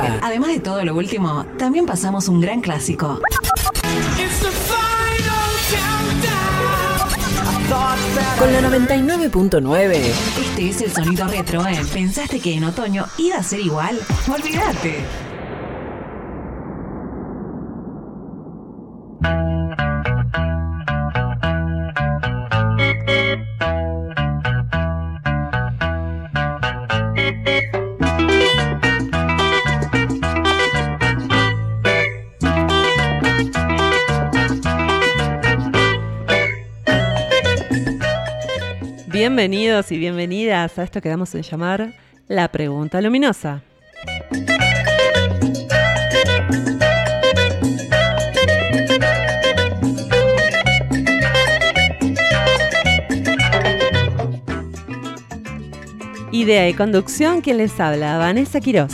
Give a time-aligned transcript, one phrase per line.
[0.00, 3.20] Además de todo lo último, también pasamos un gran clásico.
[8.38, 9.92] Con la 99.9.
[9.92, 11.80] Este es el sonido retro, ¿eh?
[11.92, 13.98] ¿Pensaste que en otoño iba a ser igual?
[14.28, 15.31] Olvídate.
[39.24, 41.94] Bienvenidos y bienvenidas a esto que damos en llamar
[42.26, 43.62] La Pregunta Luminosa.
[56.32, 58.92] Idea y conducción, quien les habla, Vanessa Quirós.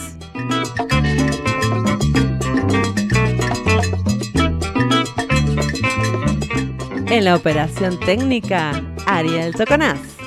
[7.07, 8.73] En la operación técnica,
[9.07, 10.18] Ariel Toconaz.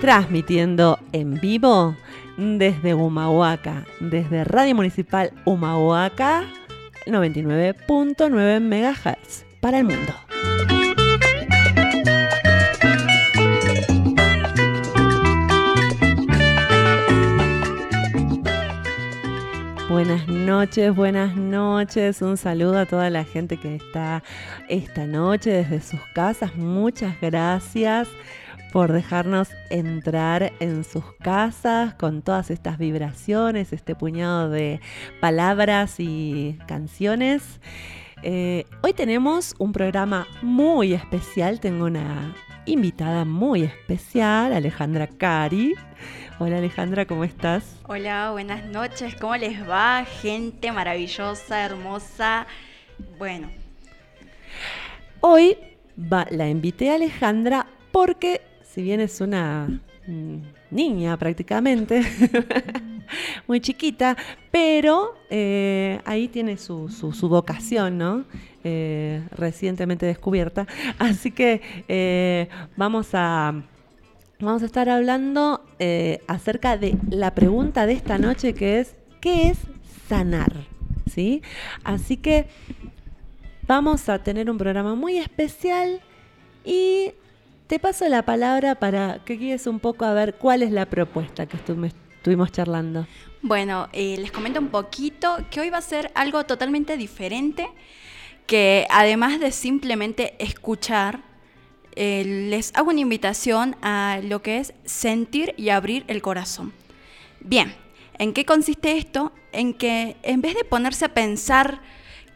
[0.00, 1.96] Transmitiendo en vivo
[2.36, 6.44] desde Humahuaca, desde Radio Municipal Humahuaca,
[7.06, 10.27] 99.9 MHz para el mundo.
[19.98, 22.22] Buenas noches, buenas noches.
[22.22, 24.22] Un saludo a toda la gente que está
[24.68, 26.54] esta noche desde sus casas.
[26.54, 28.06] Muchas gracias
[28.72, 34.80] por dejarnos entrar en sus casas con todas estas vibraciones, este puñado de
[35.20, 37.60] palabras y canciones.
[38.22, 41.58] Eh, hoy tenemos un programa muy especial.
[41.58, 45.74] Tengo una invitada muy especial, Alejandra Cari.
[46.40, 47.80] Hola Alejandra, ¿cómo estás?
[47.88, 50.04] Hola, buenas noches, ¿cómo les va?
[50.04, 52.46] Gente maravillosa, hermosa.
[53.18, 53.50] Bueno.
[55.20, 55.56] Hoy
[56.00, 60.36] va, la invité a Alejandra porque si bien es una mm,
[60.70, 62.02] niña prácticamente,
[63.48, 64.16] muy chiquita,
[64.52, 68.24] pero eh, ahí tiene su, su, vocación, ¿no?
[68.62, 70.68] Eh, recientemente descubierta.
[71.00, 73.60] Así que eh, vamos a
[74.40, 79.48] vamos a estar hablando eh, acerca de la pregunta de esta noche que es, ¿qué
[79.48, 79.58] es
[80.08, 80.52] sanar?
[81.10, 81.42] ¿Sí?
[81.84, 82.46] Así que
[83.66, 86.00] vamos a tener un programa muy especial
[86.64, 87.12] y
[87.66, 91.46] te paso la palabra para que guíes un poco a ver cuál es la propuesta
[91.46, 93.06] que estuvimos charlando.
[93.42, 97.68] Bueno, eh, les comento un poquito que hoy va a ser algo totalmente diferente,
[98.46, 101.27] que además de simplemente escuchar,
[102.00, 106.72] eh, les hago una invitación a lo que es sentir y abrir el corazón.
[107.40, 107.74] Bien,
[108.18, 109.32] ¿en qué consiste esto?
[109.50, 111.80] En que en vez de ponerse a pensar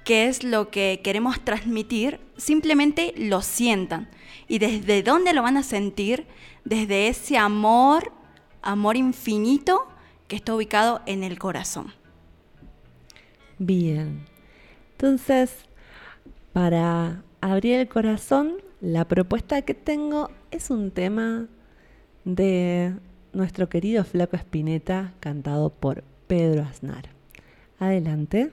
[0.04, 4.08] qué es lo que queremos transmitir, simplemente lo sientan.
[4.48, 6.26] ¿Y desde dónde lo van a sentir?
[6.64, 8.10] Desde ese amor,
[8.62, 9.86] amor infinito
[10.26, 11.94] que está ubicado en el corazón.
[13.58, 14.26] Bien.
[14.90, 15.54] Entonces,
[16.52, 21.47] para abrir el corazón, la propuesta que tengo es un tema
[22.25, 22.94] de
[23.32, 27.04] nuestro querido Flaco Espineta, cantado por Pedro Aznar.
[27.78, 28.50] Adelante.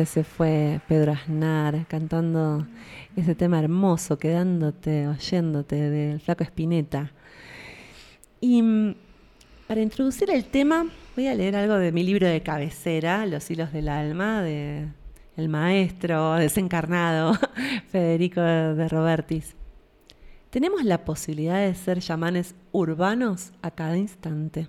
[0.00, 2.66] Y ese fue Pedro Aznar cantando
[3.16, 7.12] ese tema hermoso, quedándote, oyéndote del flaco Espineta.
[8.40, 8.94] Y mm,
[9.68, 13.74] para introducir el tema, voy a leer algo de mi libro de cabecera, Los hilos
[13.74, 14.88] del alma, de
[15.36, 17.34] el maestro desencarnado
[17.88, 19.54] Federico de Robertis.
[20.48, 24.68] Tenemos la posibilidad de ser chamanes urbanos a cada instante.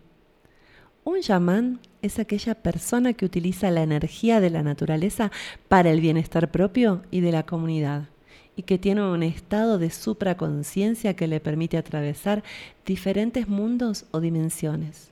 [1.06, 5.32] Un chamán es aquella persona que utiliza la energía de la naturaleza
[5.68, 8.10] para el bienestar propio y de la comunidad
[8.56, 12.44] y que tiene un estado de supraconciencia que le permite atravesar
[12.86, 15.12] diferentes mundos o dimensiones.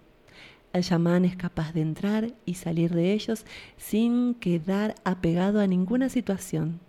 [0.73, 3.45] El chamán es capaz de entrar y salir de ellos
[3.77, 6.79] sin quedar apegado a ninguna situación.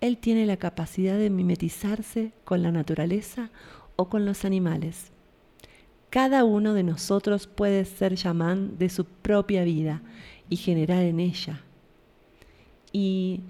[0.00, 3.50] Él tiene la capacidad de mimetizarse con la naturaleza
[3.96, 5.12] o con los animales.
[6.10, 10.02] Cada uno de nosotros puede ser chamán de su propia vida
[10.48, 11.60] y generar en ella.
[12.92, 13.40] Y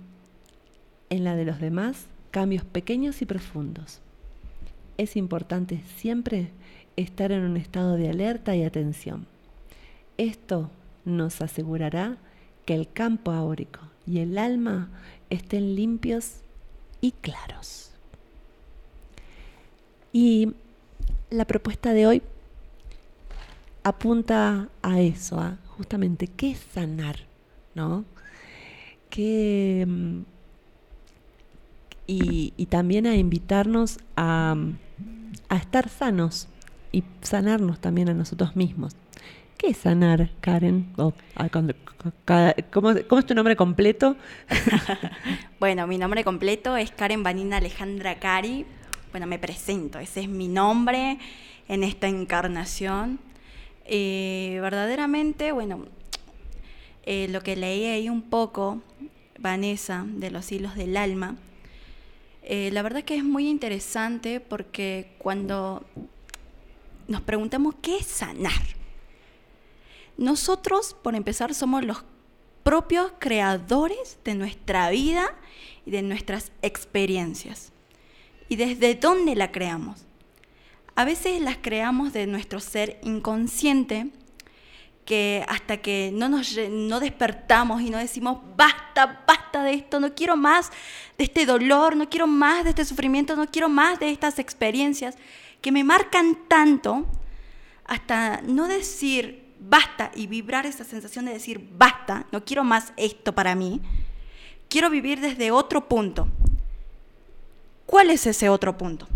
[1.08, 4.00] en la de los demás, cambios pequeños y profundos.
[4.98, 6.50] Es importante siempre
[6.96, 9.26] estar en un estado de alerta y atención.
[10.18, 10.70] Esto
[11.06, 12.18] nos asegurará
[12.66, 14.90] que el campo áurico y el alma
[15.30, 16.42] estén limpios
[17.00, 17.92] y claros.
[20.12, 20.52] Y
[21.30, 22.22] la propuesta de hoy
[23.82, 27.16] apunta a eso, justamente qué es sanar,
[27.74, 28.04] ¿no?
[29.16, 30.22] Mm,
[32.06, 34.56] y, también a invitarnos a,
[35.50, 36.48] estar sanos
[36.92, 38.96] y sanarnos también a nosotros mismos.
[39.56, 40.92] ¿Qué es sanar, Karen?
[40.96, 44.16] ¿cómo, cómo es tu nombre completo?
[45.60, 48.64] Bueno, mi nombre completo es Karen Vanina Alejandra Cari.
[49.10, 51.18] Bueno, me presento, ese es mi nombre
[51.68, 53.18] en esta encarnación.
[53.84, 55.86] Eh, verdaderamente, bueno,
[57.04, 58.80] eh, lo que leí ahí un poco,
[59.38, 61.36] Vanessa, de los hilos del alma,
[62.42, 65.84] eh, la verdad que es muy interesante porque cuando
[67.08, 68.62] nos preguntamos qué es sanar,
[70.16, 72.04] nosotros, por empezar, somos los
[72.62, 75.34] propios creadores de nuestra vida
[75.86, 77.72] y de nuestras experiencias.
[78.48, 80.04] ¿Y desde dónde la creamos?
[80.94, 84.10] A veces las creamos de nuestro ser inconsciente,
[85.04, 90.14] que hasta que no nos no despertamos y no decimos basta basta de esto, no
[90.14, 90.70] quiero más
[91.18, 95.16] de este dolor, no quiero más de este sufrimiento, no quiero más de estas experiencias
[95.60, 97.06] que me marcan tanto
[97.86, 103.34] hasta no decir basta y vibrar esa sensación de decir basta, no quiero más esto
[103.34, 103.80] para mí,
[104.68, 106.28] quiero vivir desde otro punto.
[107.84, 109.08] ¿Cuál es ese otro punto?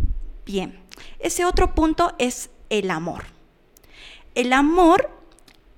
[0.45, 0.81] Bien,
[1.19, 3.25] ese otro punto es el amor.
[4.35, 5.11] El amor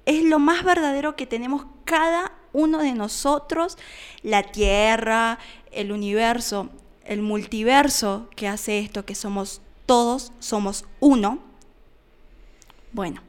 [0.06, 3.76] es lo más verdadero que tenemos cada uno de nosotros,
[4.22, 5.38] la tierra,
[5.72, 6.70] el universo,
[7.04, 11.38] el multiverso que hace esto, que somos todos, somos uno.
[12.92, 13.22] Bueno,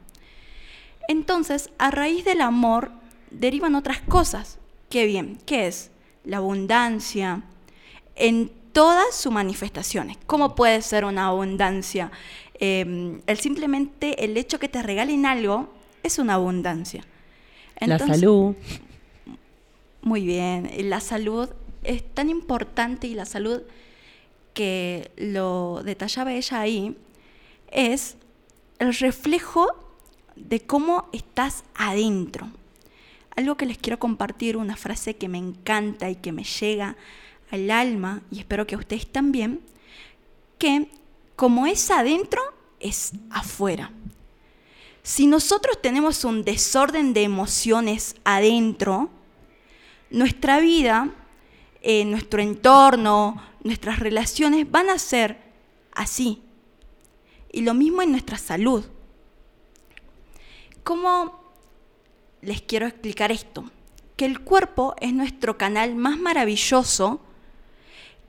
[1.08, 2.90] entonces a raíz del amor
[3.30, 4.58] derivan otras cosas.
[4.88, 5.90] Qué bien, ¿qué es?
[6.24, 7.42] La abundancia
[8.16, 10.18] en todas sus manifestaciones.
[10.26, 12.10] ¿Cómo puede ser una abundancia?
[12.60, 15.72] Eh, el simplemente el hecho que te regalen algo
[16.02, 17.04] es una abundancia.
[17.80, 18.54] la salud.
[20.02, 21.48] Muy bien, la salud
[21.84, 23.62] es tan importante y la salud
[24.54, 26.96] que lo detallaba ella ahí
[27.70, 28.16] es
[28.78, 29.68] el reflejo
[30.36, 32.48] de cómo estás adentro.
[33.36, 36.96] Algo que les quiero compartir, una frase que me encanta y que me llega
[37.50, 39.60] al alma, y espero que a ustedes también,
[40.58, 40.88] que
[41.36, 42.42] como es adentro,
[42.80, 43.92] es afuera.
[45.02, 49.08] Si nosotros tenemos un desorden de emociones adentro,
[50.10, 51.14] nuestra vida,
[51.80, 55.38] eh, nuestro entorno, nuestras relaciones van a ser
[55.92, 56.42] así.
[57.52, 58.84] Y lo mismo en nuestra salud.
[60.82, 61.40] ¿Cómo
[62.42, 63.70] les quiero explicar esto?
[64.16, 67.20] Que el cuerpo es nuestro canal más maravilloso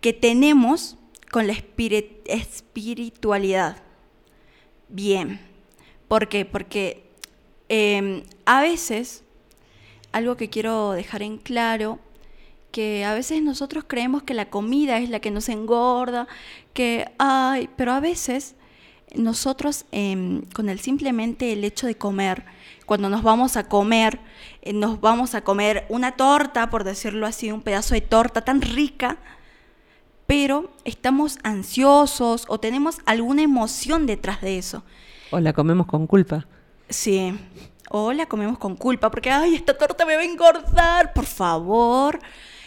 [0.02, 0.98] que tenemos
[1.32, 3.78] con la espiritualidad.
[4.88, 5.40] Bien.
[6.08, 6.46] ¿Por qué?
[6.46, 7.04] Porque
[7.70, 9.24] em, a veces,
[10.12, 12.00] algo que quiero dejar en claro,
[12.72, 16.28] que a veces nosotros creemos que la comida es la que nos engorda,
[16.74, 18.56] que, ay, pero a veces
[19.16, 22.46] nosotros em, con el simplemente el hecho de comer,
[22.86, 24.20] cuando nos vamos a comer,
[24.62, 28.62] eh, nos vamos a comer una torta, por decirlo así, un pedazo de torta tan
[28.62, 29.18] rica,
[30.30, 34.84] pero estamos ansiosos o tenemos alguna emoción detrás de eso.
[35.32, 36.46] O la comemos con culpa.
[36.88, 37.36] Sí.
[37.90, 42.20] O la comemos con culpa porque, ay, esta torta me va a engordar, por favor.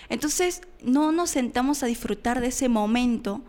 [0.08, 3.42] Entonces, no nos sentamos a disfrutar de ese momento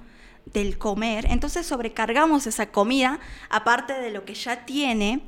[0.46, 1.26] del comer.
[1.32, 5.24] Entonces, sobrecargamos esa comida, aparte de lo que ya tiene,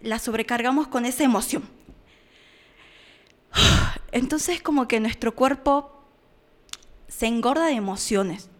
[0.00, 1.62] la sobrecargamos con esa emoción.
[4.12, 5.93] Entonces, como que nuestro cuerpo
[7.08, 8.50] se engorda de emociones.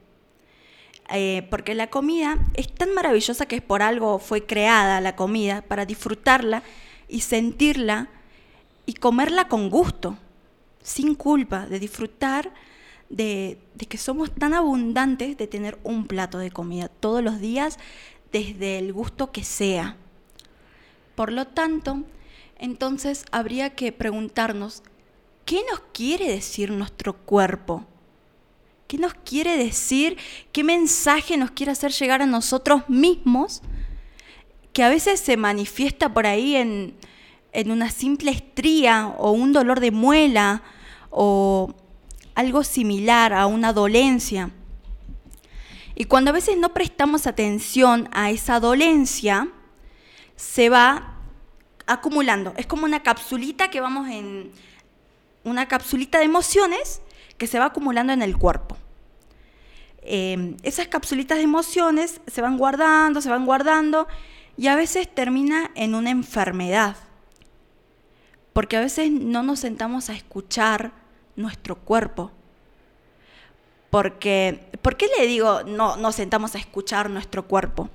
[1.10, 5.62] Eh, porque la comida es tan maravillosa que es por algo fue creada la comida,
[5.62, 6.62] para disfrutarla
[7.08, 8.08] y sentirla
[8.86, 10.16] y comerla con gusto,
[10.82, 12.52] sin culpa, de disfrutar
[13.10, 17.78] de, de que somos tan abundantes de tener un plato de comida todos los días,
[18.32, 19.96] desde el gusto que sea.
[21.14, 22.02] Por lo tanto,
[22.58, 24.82] entonces habría que preguntarnos,
[25.44, 27.86] ¿qué nos quiere decir nuestro cuerpo?
[28.86, 30.18] ¿Qué nos quiere decir?
[30.52, 33.62] ¿Qué mensaje nos quiere hacer llegar a nosotros mismos?
[34.72, 36.94] Que a veces se manifiesta por ahí en,
[37.70, 40.62] una simple estría o un dolor de muela
[41.10, 41.72] o
[42.34, 44.50] algo similar a una dolencia.
[45.94, 49.48] Y cuando a veces no prestamos atención a esa dolencia,
[50.36, 51.14] se va
[51.86, 52.52] acumulando.
[52.56, 54.50] Es como una capsulita que vamos en
[55.44, 57.00] una capsulita de emociones
[57.38, 58.76] que se va acumulando en el cuerpo.
[60.02, 64.06] Em, esas capsulitas de emociones se van guardando, se van guardando
[64.56, 66.96] y a veces termina en una enfermedad.
[68.52, 70.92] Porque a veces no nos sentamos a escuchar
[71.36, 72.30] nuestro cuerpo.
[73.90, 77.88] Porque, ¿Por qué le digo no nos sentamos a escuchar nuestro cuerpo?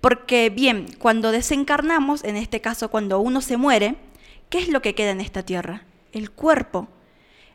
[0.00, 3.96] Porque bien, cuando desencarnamos, en este caso cuando uno se muere,
[4.48, 5.84] ¿qué es lo que queda en esta tierra?
[6.12, 6.88] El cuerpo.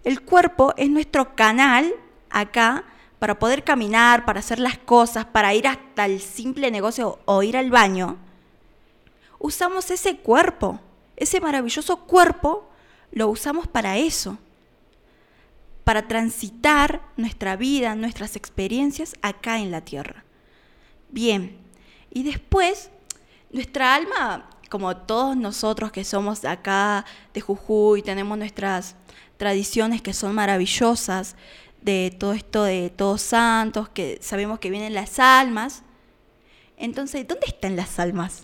[0.07, 1.93] El cuerpo es nuestro canal
[2.29, 2.85] acá
[3.19, 7.57] para poder caminar, para hacer las cosas, para ir hasta el simple negocio o ir
[7.57, 8.15] al baño.
[9.37, 10.79] Usamos ese cuerpo,
[11.17, 12.69] ese maravilloso cuerpo,
[13.11, 14.37] lo usamos para eso,
[15.83, 20.23] para transitar nuestra vida, nuestras experiencias acá en la tierra.
[21.09, 21.57] Bien,
[22.11, 22.91] y después
[23.51, 28.95] nuestra alma, como todos nosotros que somos acá de Jujuy, tenemos nuestras
[29.37, 31.35] tradiciones que son maravillosas,
[31.81, 35.83] de todo esto de todos santos, que sabemos que vienen las almas.
[36.75, 38.43] Entonces, ¿dónde están las almas?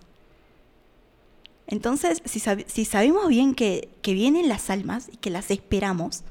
[1.68, 6.24] Entonces, si, sabemos bien que, vienen las almas y que las esperamos,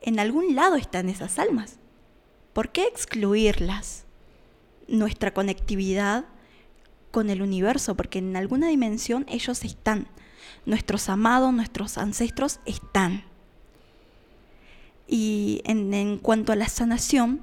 [0.00, 1.76] en algún lado están esas almas.
[2.52, 4.04] ¿Por qué excluirlas?
[4.88, 6.26] Nuestra conectividad
[7.10, 10.08] con el universo, porque en alguna dimensión ellos están.
[10.66, 13.24] Nuestros amados, nuestros ancestros están.
[15.06, 17.40] Y en, cuanto a la sanación,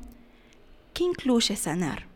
[0.93, 2.07] ¿qué incluye sanar?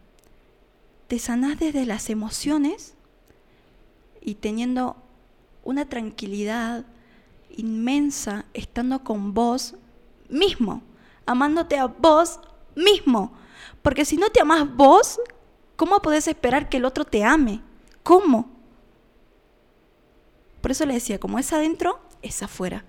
[1.08, 2.96] Te sanás desde las emociones
[4.22, 4.96] y teniendo
[5.64, 6.86] una tranquilidad
[7.56, 9.76] inmensa estando con vos
[10.30, 10.82] mismo,
[11.26, 12.40] amándote a vos
[12.76, 13.34] mismo.
[13.82, 15.20] Porque si no te amas vos,
[15.76, 17.62] ¿cómo podés esperar que el otro te ame?
[18.02, 18.50] ¿Cómo?
[20.62, 22.86] Por eso le decía, como es adentro, es afuera.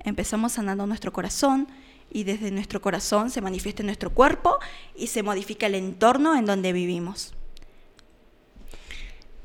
[0.00, 1.68] Empezamos sanando nuestro corazón
[2.10, 4.58] y desde nuestro corazón se manifiesta en nuestro cuerpo
[4.96, 7.34] y se modifica el entorno en donde vivimos.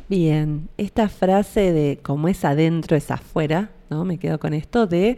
[0.08, 4.06] Bien, esta frase de como es adentro es afuera, ¿no?
[4.06, 5.18] Me quedo con esto de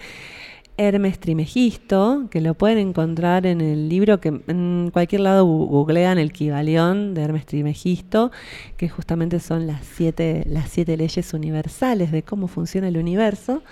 [0.77, 6.31] Hermes Trimegisto, que lo pueden encontrar en el libro que en cualquier lado googlean el
[6.31, 8.31] Kibalión de Hermes Trimegisto,
[8.77, 13.63] que justamente son las siete, las siete leyes universales de cómo funciona el universo.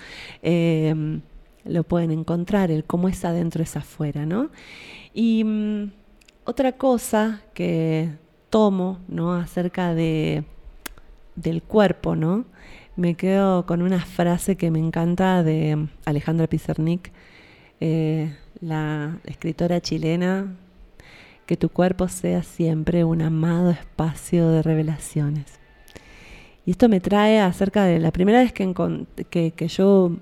[0.41, 1.22] Em,
[1.65, 4.50] lo pueden encontrar, el cómo es adentro es afuera, ¿no?
[5.13, 5.91] Y mm,
[6.45, 8.12] otra cosa que
[8.50, 9.34] tomo, ¿no?
[9.34, 10.45] Acerca de
[11.36, 12.45] del cuerpo, ¿no?
[12.95, 17.12] Me quedo con una frase que me encanta de Alejandra Pizarnik,
[17.81, 20.55] eh, la escritora chilena,
[21.45, 25.60] que tu cuerpo sea siempre un amado espacio de revelaciones.
[26.65, 28.74] Y esto me trae acerca de la primera vez que,
[29.29, 30.17] que yo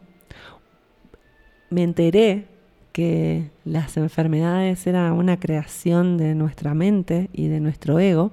[1.73, 2.45] me enteré
[2.91, 8.31] que las enfermedades eran una creación de nuestra mente y de nuestro ego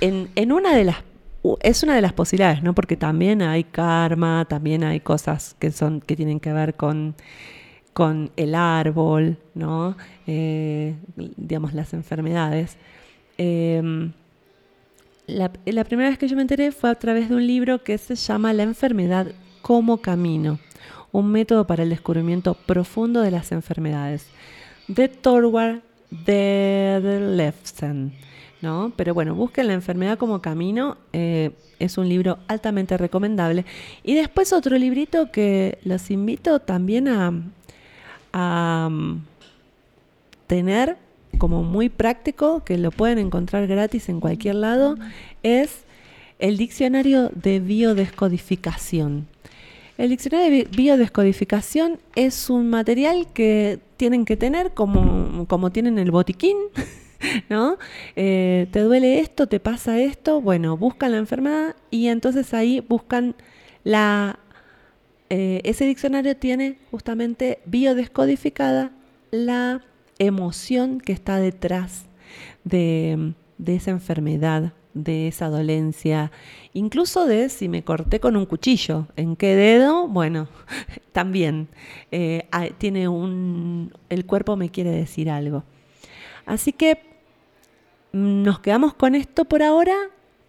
[0.00, 0.96] en, una de las
[1.62, 2.74] es una de las posibilidades, ¿no?
[2.74, 7.14] Porque también hay karma, también hay cosas que son que tienen que ver con,
[7.92, 9.96] con el árbol, ¿no?
[10.26, 10.96] Eh,
[11.36, 12.76] digamos las enfermedades.
[13.38, 14.12] Em,
[15.28, 17.96] la, la, primera vez que yo me enteré fue a través de un libro que
[17.98, 19.28] se llama La enfermedad
[19.66, 20.60] como camino,
[21.10, 24.28] un método para el descubrimiento profundo de las enfermedades,
[24.86, 25.82] de Thorwald
[26.24, 28.12] Lefsen.
[28.62, 28.92] ¿no?
[28.94, 31.50] Pero bueno, busquen La enfermedad como camino, eh,
[31.80, 33.64] es un libro altamente recomendable.
[34.04, 37.32] Y después otro librito que los invito también a,
[38.32, 39.24] a mm,
[40.46, 40.96] tener
[41.38, 44.96] como muy práctico, que lo pueden encontrar gratis en cualquier lado,
[45.42, 45.82] es
[46.38, 49.26] el diccionario de biodescodificación.
[49.98, 56.10] El diccionario de biodescodificación es un material que tienen que tener como, como tienen el
[56.10, 56.56] botiquín,
[57.48, 57.78] ¿no?
[58.14, 59.46] Eh, ¿Te duele esto?
[59.46, 60.40] ¿Te pasa esto?
[60.40, 63.34] Bueno, buscan la enfermedad y entonces ahí buscan
[63.84, 64.38] la...
[65.28, 68.92] Eh, ese diccionario tiene justamente biodescodificada
[69.30, 69.82] la
[70.18, 72.06] emoción que está detrás
[72.64, 73.34] de,
[73.66, 76.30] esa enfermedad, de esa dolencia,
[76.76, 80.08] incluso de si me corté con un cuchillo, ¿en qué dedo?
[80.08, 80.48] Bueno,
[81.12, 81.68] también
[82.12, 85.64] eh, tiene un, el cuerpo me quiere decir algo.
[86.44, 87.00] Así que
[88.12, 89.96] nos quedamos con esto por ahora.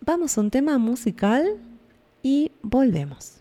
[0.02, 1.58] Vamos a un tema musical
[2.22, 3.37] y volvemos.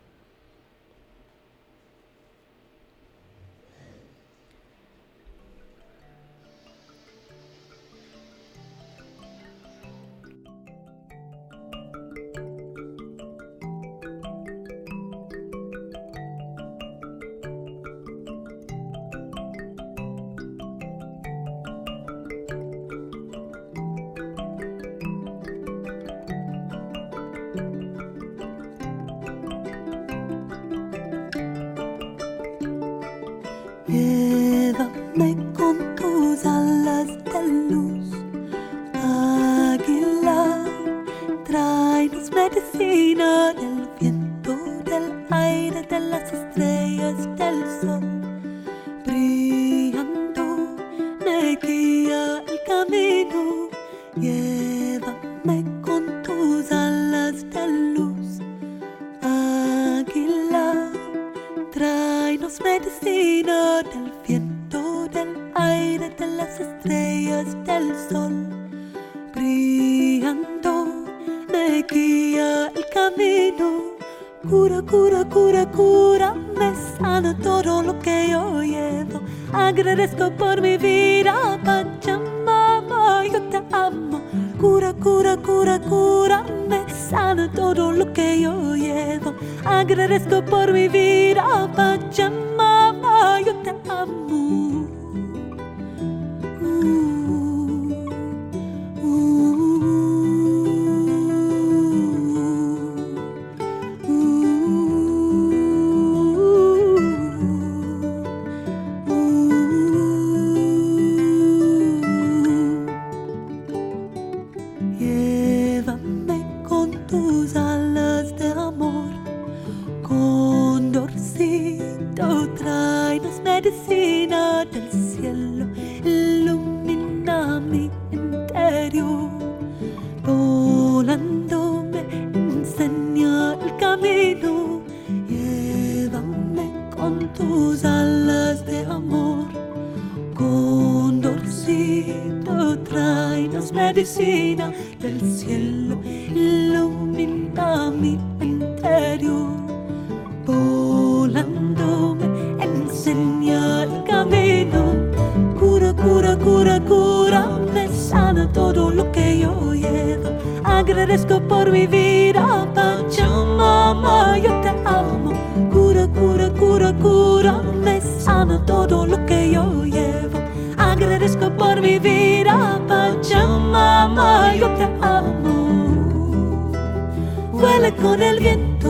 [177.58, 178.88] vuela con el viento,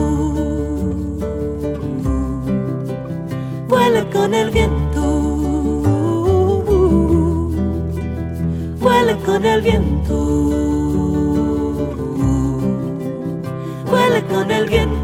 [3.67, 5.01] vuela con el viento,
[8.79, 10.15] vuela con el viento,
[13.89, 14.96] vuela con el viento.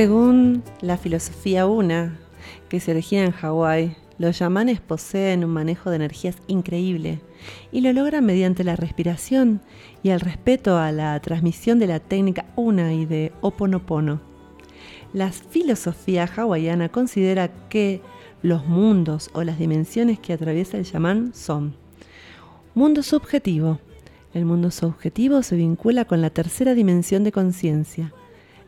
[0.00, 2.16] Según la filosofía una,
[2.70, 7.20] que se origina en Hawái, los yamanes poseen un manejo de energías increíble
[7.70, 9.60] y lo logran mediante la respiración
[10.02, 14.22] y el respeto a la transmisión de la técnica una y de oponopono.
[15.12, 18.00] La filosofía hawaiana considera que
[18.40, 21.76] los mundos o las dimensiones que atraviesa el yamán son
[22.74, 23.80] mundo subjetivo.
[24.32, 28.14] El mundo subjetivo se vincula con la tercera dimensión de conciencia,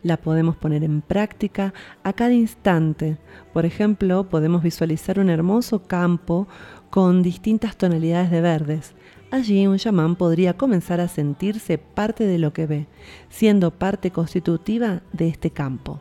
[0.03, 3.19] la podemos poner en práctica a cada instante.
[3.53, 6.49] Por ejemplo, podemos visualizar un hermoso campo
[6.91, 8.95] con distintas tonalidades de verdes.
[9.31, 12.87] Allí un chamán podría comenzar a sentirse parte de lo que ve,
[13.31, 16.01] siendo parte constitutiva de este campo.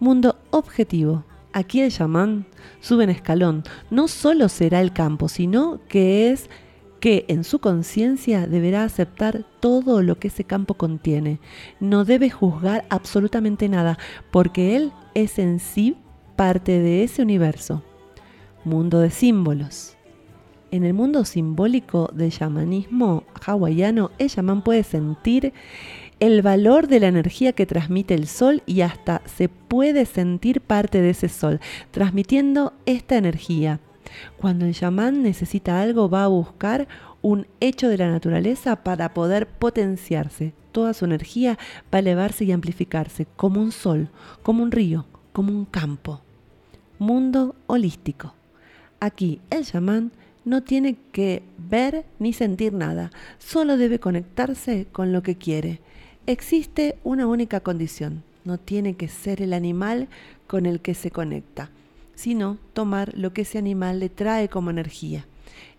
[0.00, 1.24] Mundo objetivo.
[1.52, 2.46] Aquí el chamán
[2.80, 3.62] sube en escalón.
[3.90, 6.48] No solo será el campo, sino que es
[7.00, 11.40] que en su conciencia deberá aceptar todo lo que ese campo contiene.
[11.80, 13.98] No debe juzgar absolutamente nada,
[14.30, 15.96] porque él es en sí
[16.36, 17.82] parte de ese universo.
[18.64, 19.96] Mundo de símbolos.
[20.70, 25.54] En el mundo simbólico del chamanismo hawaiano, el chamán puede sentir
[26.20, 31.00] el valor de la energía que transmite el sol y hasta se puede sentir parte
[31.00, 33.80] de ese sol, transmitiendo esta energía.
[34.38, 36.88] Cuando el chamán necesita algo, va a buscar
[37.22, 40.52] un hecho de la naturaleza para poder potenciarse.
[40.72, 41.58] Toda su energía
[41.92, 44.08] va a elevarse y amplificarse, como un sol,
[44.42, 46.20] como un río, como un campo.
[46.98, 48.34] Mundo holístico.
[49.00, 50.12] Aquí el chamán
[50.44, 55.80] no tiene que ver ni sentir nada, solo debe conectarse con lo que quiere.
[56.26, 60.08] Existe una única condición, no tiene que ser el animal
[60.46, 61.70] con el que se conecta,
[62.18, 65.24] sino tomar lo que ese animal le trae como energía.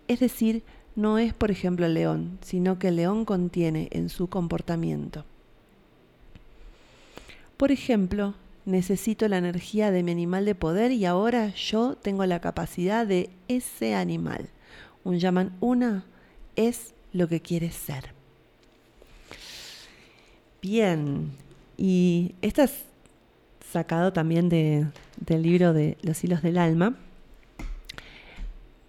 [0.08, 0.62] Es decir,
[0.96, 5.26] no es por ejemplo el león, sino que el león contiene en su comportamiento.
[7.58, 12.40] Por ejemplo, necesito la energía de mi animal de poder y ahora yo tengo la
[12.40, 14.48] capacidad de ese animal.
[15.04, 16.06] Un llaman una
[16.56, 18.14] es lo que quieres ser.
[20.62, 21.32] Bien,
[21.76, 22.89] y esto es
[23.70, 24.86] sacado también de,
[25.18, 26.96] del libro de Los hilos del alma.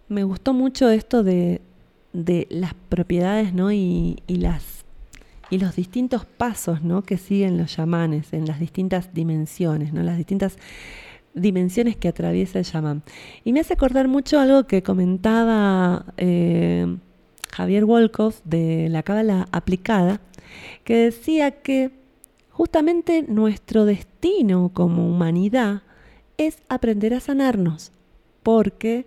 [0.09, 1.61] Me gustó mucho esto de,
[2.13, 3.71] de las propiedades ¿no?
[3.71, 4.83] y, y, las,
[5.49, 7.03] y los distintos pasos ¿no?
[7.03, 10.03] que siguen los chamanes en las distintas dimensiones, ¿no?
[10.03, 10.57] las distintas
[11.33, 13.03] dimensiones que atraviesa el chamán.
[13.43, 16.97] Y me hace acordar mucho algo que comentaba eh,
[17.51, 20.19] Javier Wolkoff de la Cábala aplicada,
[20.83, 22.00] que decía que
[22.51, 25.81] justamente nuestro destino como humanidad
[26.37, 27.91] es aprender a sanarnos,
[28.43, 29.05] porque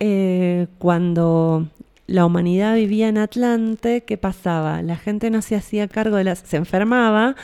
[0.00, 1.68] eh, cuando
[2.06, 4.80] la humanidad vivía en Atlante, ¿qué pasaba?
[4.82, 6.38] La gente no se hacía cargo de las...
[6.38, 7.34] se enfermaba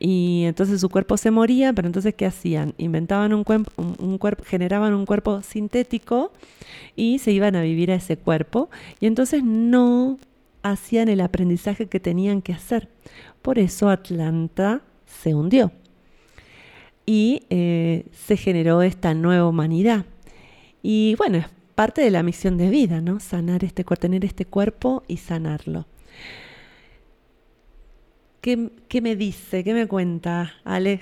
[0.00, 2.74] y entonces su cuerpo se moría, pero entonces ¿qué hacían?
[2.78, 6.32] Inventaban un, cuerpo, un, cuerpo, generaban un cuerpo sintético
[6.96, 10.18] y se iban a vivir a ese cuerpo y entonces no
[10.62, 12.88] hacían el aprendizaje que tenían que hacer.
[13.42, 15.72] Por eso Atlanta se hundió
[17.06, 20.04] y eh, se generó esta nueva humanidad.
[20.82, 23.18] Y bueno, parte de la misión de vida, ¿no?
[23.20, 25.86] Sanar este cuerpo, tener este cuerpo y sanarlo.
[28.40, 29.64] ¿Qué, qué me dice?
[29.64, 31.00] ¿Qué me cuenta, Ale?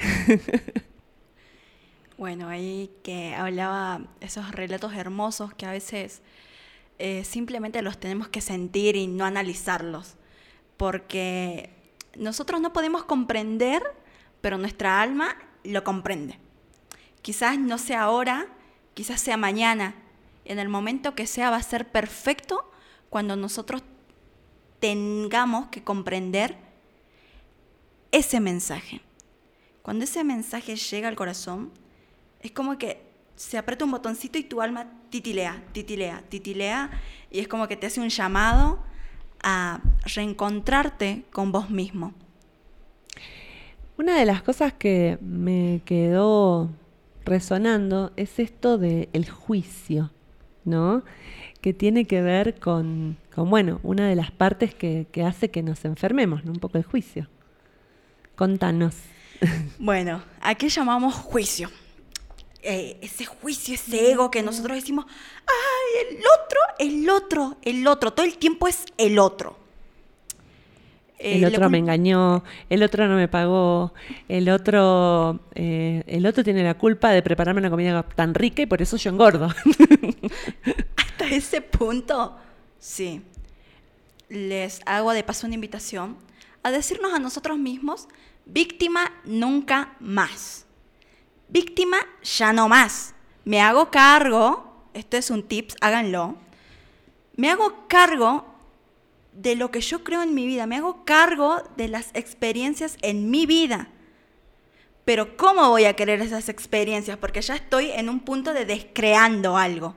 [2.19, 6.23] bueno, ahí que hablaba esos relatos hermosos que a veces
[6.99, 10.15] eh, simplemente los tenemos que sentir y no analizarlos,
[10.77, 11.76] porque
[12.19, 13.83] nosotros no podemos comprender,
[14.41, 16.39] pero nuestra alma lo comprende.
[17.23, 18.47] Quizás no sea ahora,
[18.95, 19.95] quizás sea mañana,
[20.45, 22.71] en el momento que sea va a ser perfecto
[23.11, 23.83] cuando nosotros
[24.79, 26.57] tengamos que comprender
[28.13, 29.01] ese mensaje.
[29.83, 31.73] Cuando ese mensaje llega al corazón,
[32.41, 33.03] es como que
[33.35, 36.91] se aprieta un botoncito y tu alma titilea, titilea, titilea,
[37.31, 38.83] y es como que te hace un llamado
[39.43, 39.81] a
[40.15, 42.15] reencontrarte con vos mismo.
[43.99, 46.71] Una de las cosas que me quedó
[47.25, 50.11] resonando es esto del el juicio.
[50.67, 51.05] ¿no?
[51.63, 55.63] Que tiene que ver con, con bueno, una de las partes que, que hace que
[55.63, 56.53] nos enfermemos, ¿no?
[56.53, 57.29] Un poco el juicio.
[58.35, 58.97] Contanos.
[59.79, 61.71] Bueno, ¿a qué llamamos juicio?
[62.69, 65.05] Eh, ese juicio, ese ego que nosotros decimos,
[65.47, 69.57] ay, el otro, el otro, el otro, todo el tiempo es el otro.
[71.17, 73.95] El eh, otro me engañó, el otro no me pagó,
[74.29, 78.67] el otro, eh, el otro tiene la culpa de prepararme una comida tan rica y
[78.67, 79.47] por eso yo engordo.
[80.97, 82.37] Hasta ese punto,
[82.81, 83.23] sí.
[84.29, 86.17] Les hago de paso una invitación
[86.65, 88.09] a decirnos a nosotros mismos,
[88.45, 90.66] víctima nunca más.
[91.49, 93.15] Víctima ya no más.
[93.45, 96.37] Me hago cargo, este es un tips, háganlo.
[97.37, 98.45] Me hago cargo
[99.33, 103.31] de lo que yo creo en mi vida, me hago cargo de las experiencias en
[103.31, 103.89] mi vida.
[105.05, 107.17] Pero ¿cómo voy a querer esas experiencias?
[107.19, 109.95] Porque ya estoy en un punto de descreando algo.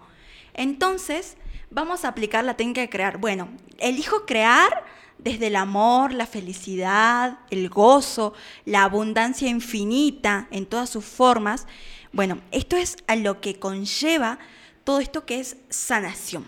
[0.53, 1.35] Entonces,
[1.71, 3.17] vamos a aplicar la técnica de crear.
[3.17, 4.85] Bueno, elijo crear
[5.19, 8.33] desde el amor, la felicidad, el gozo,
[8.65, 11.67] la abundancia infinita en todas sus formas.
[12.11, 14.39] Bueno, esto es a lo que conlleva
[14.83, 16.45] todo esto que es sanación.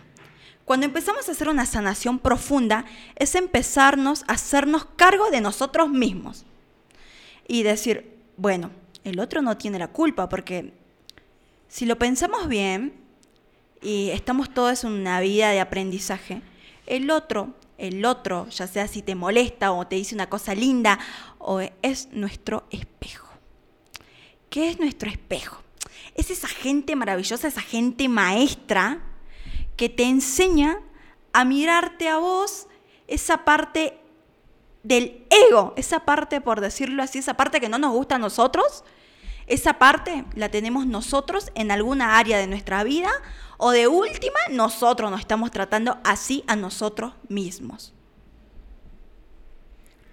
[0.65, 6.45] Cuando empezamos a hacer una sanación profunda, es empezarnos a hacernos cargo de nosotros mismos
[7.47, 8.71] y decir, bueno,
[9.03, 10.73] el otro no tiene la culpa, porque
[11.67, 12.93] si lo pensamos bien
[13.81, 16.41] y estamos todos en una vida de aprendizaje,
[16.85, 20.99] el otro, el otro, ya sea si te molesta o te dice una cosa linda,
[21.39, 23.27] o es nuestro espejo.
[24.51, 25.57] ¿Qué es nuestro espejo?
[26.13, 28.99] Es esa gente maravillosa, esa gente maestra
[29.77, 30.79] que te enseña
[31.33, 32.67] a mirarte a vos
[33.07, 33.97] esa parte
[34.83, 38.83] del ego, esa parte, por decirlo así, esa parte que no nos gusta a nosotros,
[39.53, 43.09] esa parte la tenemos nosotros en alguna área de nuestra vida
[43.57, 47.93] o de última, nosotros nos estamos tratando así a nosotros mismos.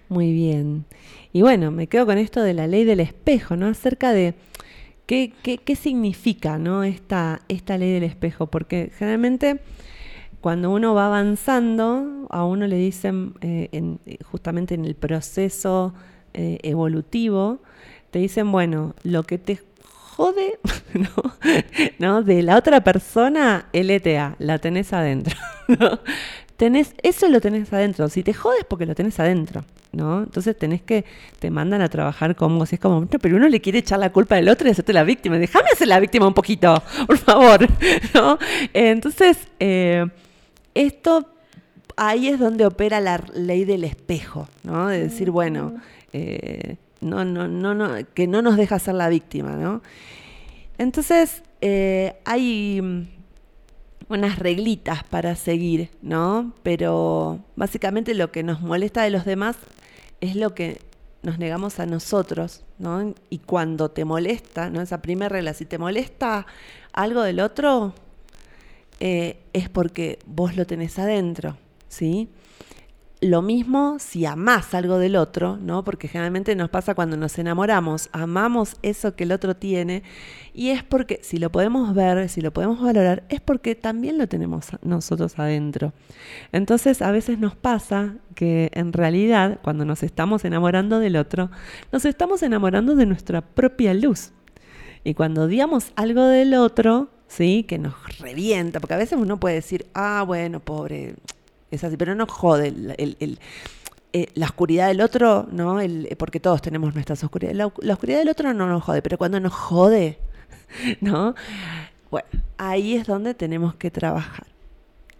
[0.07, 0.85] Muy bien.
[1.33, 3.67] Y bueno, me quedo con esto de la ley del espejo, ¿no?
[3.67, 4.35] Acerca de
[5.05, 6.83] qué, qué, qué significa, ¿no?
[6.83, 9.61] Esta, esta ley del espejo, porque generalmente
[10.41, 15.93] cuando uno va avanzando, a uno le dicen, eh, justamente en el proceso
[16.33, 17.61] eh, evolutivo,
[18.11, 19.59] te dicen, bueno, lo que te
[20.15, 20.59] jode
[21.99, 22.23] ¿no?
[22.23, 25.35] de la otra persona, LTA, la tenés adentro.
[26.57, 28.09] tenés, eso lo tenés adentro.
[28.09, 29.63] Si te jodes porque lo tenés adentro.
[29.91, 30.23] ¿no?
[30.23, 31.05] Entonces tenés que,
[31.39, 34.35] te mandan a trabajar como si es como, pero uno le quiere echar la culpa
[34.35, 35.37] del otro y hacerte la víctima.
[35.37, 37.67] Déjame hacer la víctima un poquito, por favor.
[38.13, 38.37] ¿no?
[38.73, 40.05] Entonces, eh,
[40.73, 41.27] esto
[41.95, 44.87] ahí es donde opera la ley del espejo, ¿no?
[44.87, 45.75] De decir, bueno,
[46.13, 49.81] eh, no, no, no, no, que no nos deja ser la víctima, ¿no?
[50.77, 53.07] Entonces, eh, hay mm,
[54.09, 56.53] unas reglitas para seguir, ¿no?
[56.63, 59.57] Pero básicamente lo que nos molesta de los demás
[60.21, 60.81] es lo que
[61.21, 63.13] nos negamos a nosotros, ¿no?
[63.29, 64.81] Y cuando te molesta, ¿no?
[64.81, 66.45] Esa primera regla, si te molesta
[66.93, 67.93] algo del otro,
[68.99, 71.57] eh, es porque vos lo tenés adentro,
[71.87, 72.29] ¿sí?
[73.21, 75.83] Lo mismo si amás algo del otro, ¿no?
[75.83, 80.03] Porque generalmente nos pasa cuando nos enamoramos, amamos eso que el otro tiene
[80.53, 84.27] y es porque si lo podemos ver, si lo podemos valorar, es porque también lo
[84.27, 85.91] tenemos nosotros adentro.
[86.53, 91.51] Entonces a veces nos pasa que en realidad cuando nos estamos enamorando del otro,
[91.91, 94.31] nos estamos enamorando de nuestra propia luz.
[95.03, 97.63] Y cuando odiamos algo del otro, ¿sí?
[97.67, 101.15] Que nos revienta, porque a veces uno puede decir, ah, bueno, pobre,
[101.71, 103.39] es así, pero no jode el,
[104.11, 105.79] eh, la oscuridad del otro, ¿no?
[105.79, 107.57] El, porque todos tenemos nuestras oscuridades.
[107.57, 110.19] La, la, oscuridad del otro no nos jode, pero cuando nos jode,
[111.01, 111.35] ¿no?
[112.09, 112.27] Bueno,
[112.57, 114.47] ahí es donde tenemos que trabajar.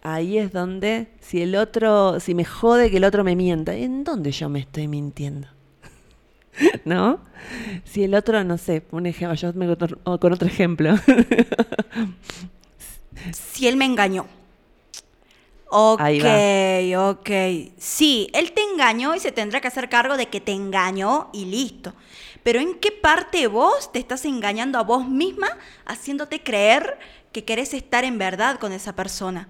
[0.02, 4.02] Ahí es donde, si el otro, si me jode que el otro me mienta, ¿en
[4.02, 5.46] dónde yo me estoy mintiendo?
[6.84, 7.20] ¿No?
[7.84, 10.96] Si el otro, no sé, un ejemplo, yo me con otro ejemplo.
[13.32, 14.26] si él me engañó.
[15.70, 16.00] Ok,
[16.96, 17.30] ok.
[17.78, 21.44] Sí, él te engañó y se tendrá que hacer cargo de que te engañó y
[21.44, 21.94] listo.
[22.42, 25.48] Pero ¿en qué parte vos te estás engañando a vos misma
[25.86, 26.98] haciéndote creer
[27.32, 29.48] que querés estar en verdad con esa persona?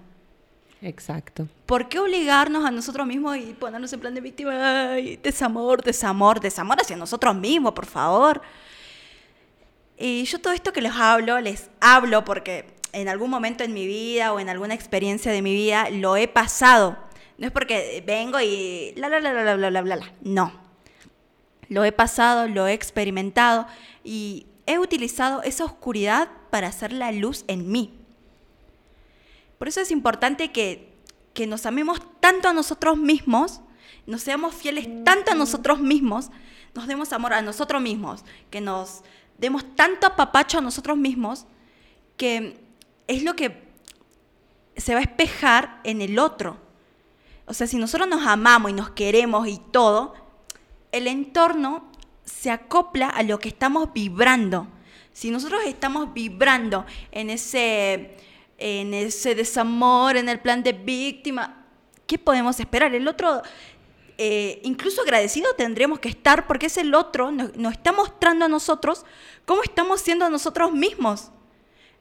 [0.81, 1.47] Exacto.
[1.65, 4.91] ¿Por qué obligarnos a nosotros mismos y ponernos en plan de víctima?
[4.93, 8.41] Ay, desamor, desamor, desamor hacia nosotros mismos, por favor.
[9.97, 13.87] Y yo todo esto que les hablo, les hablo porque en algún momento en mi
[13.87, 16.97] vida o en alguna experiencia de mi vida lo he pasado.
[17.37, 20.13] No es porque vengo y la, la, la, la, bla, bla, bla, bla.
[20.21, 20.53] No.
[21.69, 23.65] Lo he pasado, lo he experimentado
[24.03, 27.97] y he utilizado esa oscuridad para hacer la luz en mí.
[29.57, 30.93] Por eso es importante que,
[31.33, 33.61] que nos amemos tanto a nosotros mismos,
[34.05, 36.29] nos seamos fieles tanto a nosotros mismos,
[36.73, 39.03] nos demos amor a nosotros mismos, que nos
[39.37, 41.45] demos tanto apapacho a nosotros mismos,
[42.17, 42.59] que
[43.11, 43.63] es lo que
[44.75, 46.57] se va a espejar en el otro.
[47.45, 50.13] O sea, si nosotros nos amamos y nos queremos y todo,
[50.91, 51.91] el entorno
[52.23, 54.67] se acopla a lo que estamos vibrando.
[55.13, 58.15] Si nosotros estamos vibrando en ese
[58.61, 61.65] en ese desamor, en el plan de víctima.
[62.05, 62.93] ¿Qué podemos esperar?
[62.93, 63.41] El otro,
[64.17, 69.03] eh, incluso agradecido tendríamos que estar porque es el otro, nos, está mostrando a nosotros
[69.45, 71.31] cómo estamos siendo nosotros mismos.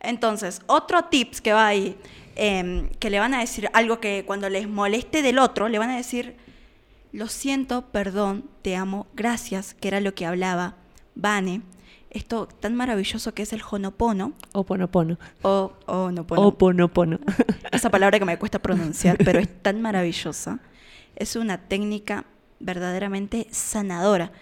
[0.01, 1.97] Entonces, otro tips que va ahí,
[2.37, 5.91] em, que le van a decir algo que cuando les moleste del otro, le van
[5.91, 6.37] a decir,
[7.13, 10.77] lo siento, perdón, te amo, gracias, que era lo que hablaba,
[11.15, 11.63] Vane,
[12.11, 15.19] esto tan maravilloso que es el Honopono, Oponopono.
[15.43, 17.19] o Honopono, Oponopono.
[17.73, 20.61] esa palabra que me cuesta pronunciar, pero es tan maravillosa.
[21.15, 22.25] Es una técnica
[22.59, 24.33] verdaderamente sanadora.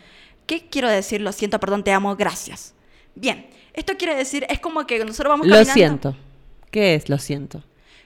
[0.47, 1.21] ¿Qué quiero decir?
[1.21, 2.75] Lo siento, perdón, te amo, gracias.
[3.15, 3.47] Bien,
[3.79, 5.75] esto quiere decir, es como que nosotros vamos Lo caminando.
[5.75, 6.17] siento.
[6.71, 7.63] ¿Qué es lo siento?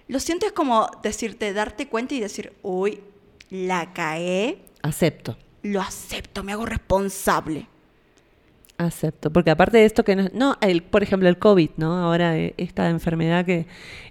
[0.09, 3.01] Lo siento es como decirte, darte cuenta y decir, uy,
[3.51, 5.37] la caé, Acepto.
[5.63, 7.67] lo acepto, me hago responsable.
[8.79, 11.99] Acepto, porque aparte de esto que no, no el, por ejemplo el COVID, ¿no?
[11.99, 13.67] Ahora eh, esta enfermedad que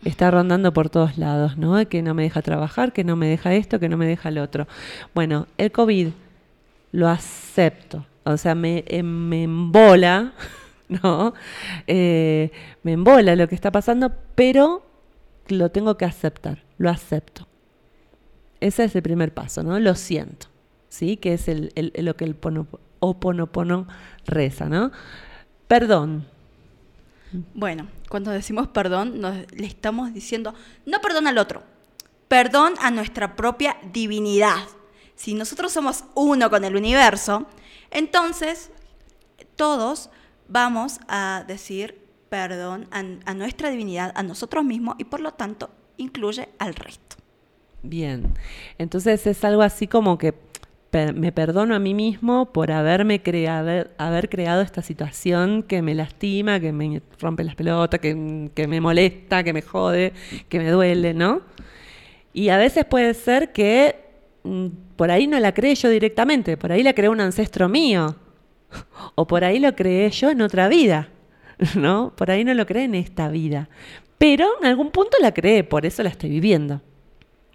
[0.05, 1.87] está rondando por todos lados, ¿no?
[1.89, 4.41] Que no me deja trabajar, que no me deja esto, que no me deja lo
[4.43, 4.67] otro.
[5.13, 6.09] Bueno, el COVID
[6.93, 10.33] lo acepto, o sea, me, eh, me embola,
[11.03, 11.33] ¿no?
[11.87, 12.51] Eh,
[12.83, 14.85] me embola lo que está pasando, pero
[15.47, 17.47] lo tengo que aceptar, lo acepto.
[18.59, 19.79] Ese es el primer paso, ¿no?
[19.79, 20.47] Lo siento,
[20.89, 21.17] ¿sí?
[21.17, 22.67] Que es lo que el pono,
[22.99, 23.87] oponopono
[24.25, 24.91] reza, ¿no?
[25.67, 26.27] Perdón.
[27.53, 30.53] Bueno, cuando decimos perdón, nos, le estamos diciendo,
[30.85, 31.63] no perdón al otro,
[32.27, 34.67] perdón a nuestra propia divinidad.
[35.15, 37.47] Si nosotros somos uno con el universo,
[37.89, 38.71] entonces
[39.55, 40.09] todos
[40.51, 46.47] vamos a decir perdón a, nuestra divinidad, a nosotros mismos, y por lo tanto incluye
[46.59, 47.17] al resto.
[47.83, 48.33] Bien.
[48.77, 50.33] Entonces es algo así como que
[51.13, 55.93] me perdono a mí mismo por haberme crea- haber, haber creado esta situación que me
[55.95, 60.13] lastima, que me rompe las pelotas, que, que me molesta, que me jode,
[60.47, 61.41] que me duele, ¿no?
[62.33, 63.95] Y a veces puede ser que
[64.43, 68.15] mm, por ahí no la creé yo directamente, por ahí la creó un ancestro mío,
[69.15, 71.09] o por ahí lo creé yo en otra vida,
[71.75, 72.13] ¿no?
[72.15, 73.69] Por ahí no lo creé en esta vida.
[74.17, 76.81] Pero en algún punto la creé, por eso la estoy viviendo.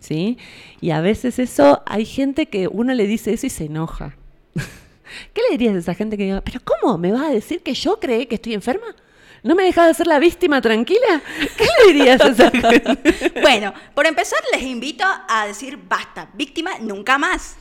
[0.01, 0.37] ¿Sí?
[0.81, 4.17] Y a veces eso, hay gente que uno le dice eso y se enoja.
[5.33, 6.99] ¿Qué le dirías a esa gente que diga, pero ¿cómo?
[6.99, 8.95] ¿Me vas a decir que yo creé que estoy enferma?
[9.43, 11.23] ¿No me dejas de ser la víctima tranquila?
[11.57, 13.31] ¿Qué le dirías a esa gente?
[13.41, 17.57] Bueno, por empezar les invito a decir basta, víctima nunca más.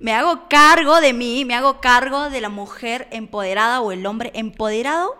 [0.00, 4.30] Me hago cargo de mí, me hago cargo de la mujer empoderada o el hombre
[4.34, 5.16] empoderado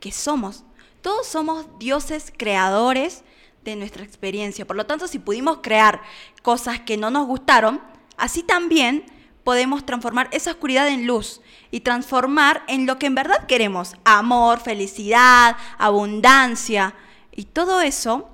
[0.00, 0.64] que somos.
[1.02, 3.22] Todos somos dioses creadores
[3.64, 4.66] de nuestra experiencia.
[4.66, 6.02] Por lo tanto, si pudimos crear
[6.42, 7.80] cosas que no nos gustaron,
[8.16, 9.04] así también
[9.44, 11.40] podemos transformar esa oscuridad en luz
[11.70, 13.94] y transformar en lo que en verdad queremos.
[14.04, 16.94] Amor, felicidad, abundancia.
[17.30, 18.28] Y todo eso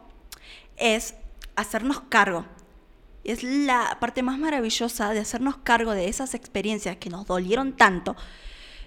[0.76, 1.14] es
[1.56, 2.46] hacernos cargo.
[3.30, 8.16] Es la parte más maravillosa de hacernos cargo de esas experiencias que nos dolieron tanto.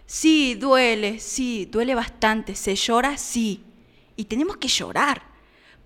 [0.06, 2.56] Sí, duele, sí, duele bastante.
[2.56, 3.64] Se llora, sí.
[4.16, 5.22] Y tenemos que llorar.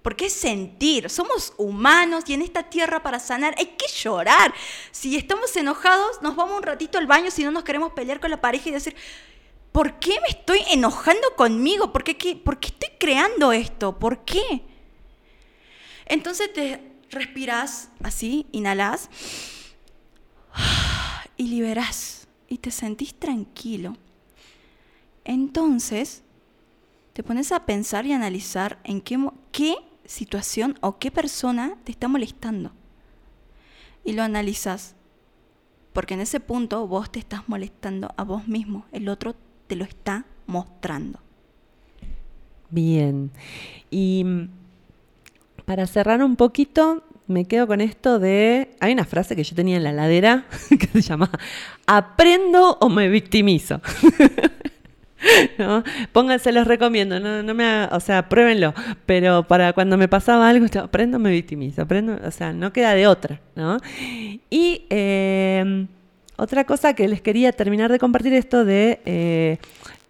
[0.01, 1.09] Porque es sentir.
[1.09, 4.53] Somos humanos y en esta tierra para sanar hay que llorar.
[4.91, 8.31] Si estamos enojados, nos vamos un ratito al baño si no nos queremos pelear con
[8.31, 8.95] la pareja y decir,
[9.71, 11.91] ¿por qué me estoy enojando conmigo?
[11.91, 13.99] ¿Por qué, qué- por qué estoy creando esto?
[13.99, 14.61] ¿Por qué?
[16.05, 19.09] Entonces te respiras así, inhalas
[21.37, 23.95] y liberás y te sentís tranquilo.
[25.23, 26.23] Entonces
[27.13, 29.17] te pones a pensar y analizar en qué,
[29.51, 29.75] qué
[30.05, 32.71] situación o qué persona te está molestando.
[34.03, 34.95] Y lo analizas.
[35.93, 38.85] Porque en ese punto vos te estás molestando a vos mismo.
[38.91, 39.35] El otro
[39.67, 41.19] te lo está mostrando.
[42.69, 43.31] Bien.
[43.89, 44.25] Y
[45.65, 48.69] para cerrar un poquito, me quedo con esto de...
[48.79, 51.29] Hay una frase que yo tenía en la ladera que se llama
[51.87, 53.81] ¿Aprendo o me victimizo?
[55.57, 55.83] ¿No?
[56.11, 58.75] Pónganse, los recomiendo, no, no me haga- o sea, pruébenlo,
[59.07, 63.07] pero para cuando me pasaba algo, aprendo, me victimizo, aprendo, o sea, no queda de
[63.07, 63.77] otra, ¿no?
[64.51, 65.87] Y eh,
[66.35, 69.57] otra cosa que les quería terminar de compartir esto de eh,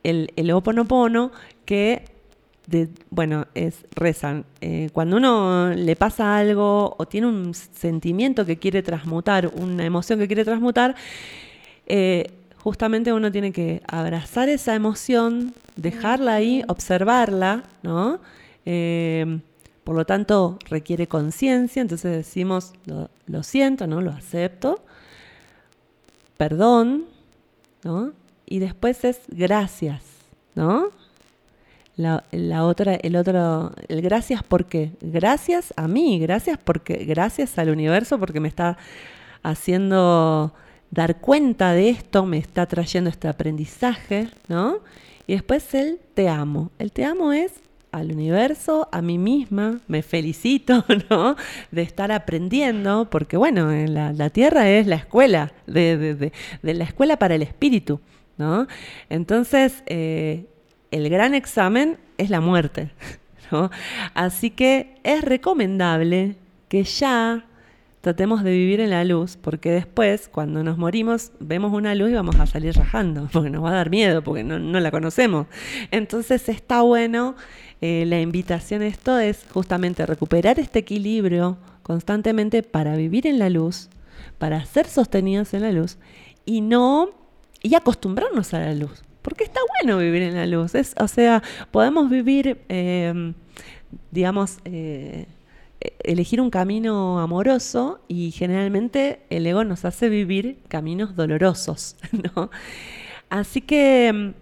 [0.03, 1.32] el, el Ho'oponopono,
[1.64, 2.03] que
[3.09, 4.45] bueno, es rezan.
[4.61, 10.20] Eh, cuando uno le pasa algo o tiene un sentimiento que quiere transmutar, una emoción
[10.20, 10.95] que quiere transmutar,
[11.86, 18.20] eh, justamente uno tiene que abrazar esa emoción, dejarla ahí, observarla, ¿no?
[18.66, 19.39] Eh,
[19.84, 24.01] por lo tanto, requiere conciencia, entonces decimos, lo, lo siento, ¿no?
[24.01, 24.84] Lo acepto,
[26.38, 27.05] perdón,
[27.84, 28.13] ¿no?
[28.47, 30.01] Y después es gracias,
[30.55, 30.89] ¿no?
[31.98, 37.70] La, la otra, el otro, el gracias porque, gracias a mí, gracias porque, gracias al
[37.70, 38.78] universo porque me está
[39.43, 40.54] haciendo
[40.91, 44.80] dar cuenta de esto, me está trayendo este aprendizaje, ¿no?
[45.28, 46.72] Y después el te amo.
[46.80, 47.54] El te amo es
[47.91, 51.36] al universo, a mí misma, me felicito, ¿no?
[51.72, 56.34] De estar aprendiendo, porque bueno, en la, la Tierra es la escuela, de, de- de-
[56.62, 58.02] de la escuela para el espíritu,
[58.38, 58.68] ¿no?
[59.10, 60.46] Entonces, eh,
[60.96, 62.89] el gran examen es la muerte,
[63.52, 63.70] ¿no?
[64.14, 66.38] Así que es recomendable
[66.70, 67.46] que ya
[68.00, 72.14] tratemos de vivir en la luz, porque después, cuando nos morimos, vemos una luz y
[72.14, 75.48] vamos a salir rajando, porque nos va a dar miedo, porque no, la conocemos.
[75.91, 77.36] Entonces está bueno,
[77.82, 83.50] eh, la invitación a esto es justamente recuperar este equilibrio constantemente para vivir en la
[83.50, 83.89] luz,
[84.38, 85.98] para ser sostenidos en la luz
[86.46, 87.10] y no,
[87.62, 89.05] y acostumbrarnos a la luz.
[89.26, 90.76] Porque está bueno vivir en la luz.
[90.76, 93.34] Es, o sea, podemos vivir, eh,
[94.11, 95.26] digamos, eh,
[96.03, 101.95] elegir un camino amoroso y generalmente el ego nos hace vivir caminos dolorosos,
[102.36, 102.51] ¿no?
[103.30, 104.34] Así que, mm,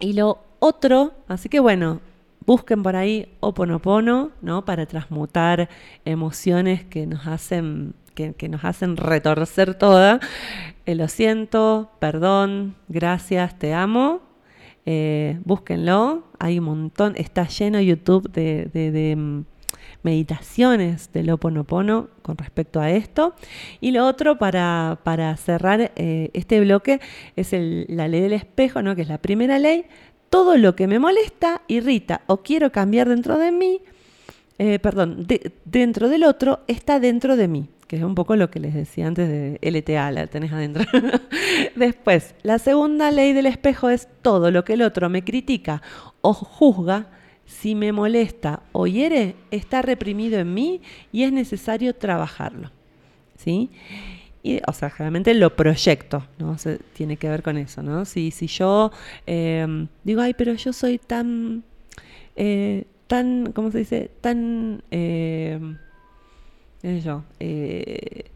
[0.00, 2.00] y lo otro, así que bueno,
[2.44, 4.64] busquen por ahí Oponopono, ¿no?
[4.64, 5.68] Para transmutar
[6.04, 10.20] emociones que nos hacen, que, nos hacen retorcer toda.
[10.86, 14.20] Eh, lo siento, perdón, gracias, te amo.
[14.86, 19.44] Eh, búsquenlo, hay un montón, está lleno YouTube de, de- de, mm,
[20.02, 23.34] meditaciones del Oponopono con respecto a esto.
[23.80, 27.00] Y lo otro, para, para cerrar eh, este bloque,
[27.36, 28.96] es la ley del espejo, ¿no?
[28.96, 29.84] que es la primera ley.
[30.30, 33.80] Todo lo que me molesta, irrita o quiero cambiar dentro de mí,
[34.58, 38.52] eh, perdón, de- dentro del otro, está dentro de mí, que es un poco lo
[38.52, 40.84] que les decía antes de LTA, la tenés adentro.
[41.74, 45.82] Después, la segunda ley del espejo es todo lo que el otro me critica
[46.20, 47.08] o juzga,
[47.46, 52.70] si me molesta o hiere, está reprimido en mí y es necesario trabajarlo.
[53.36, 53.70] ¿Sí?
[54.44, 56.58] Y, o sea, generalmente lo proyecto, ¿no?
[56.58, 58.04] Se- tiene que ver con eso, ¿no?
[58.04, 58.92] Si, si yo
[59.26, 59.66] eh,
[60.04, 61.64] digo, ay, pero yo soy tan,
[62.36, 64.12] eh, tan, ¿cómo se dice?
[64.20, 65.58] Tan, eh,
[66.82, 68.30] eh,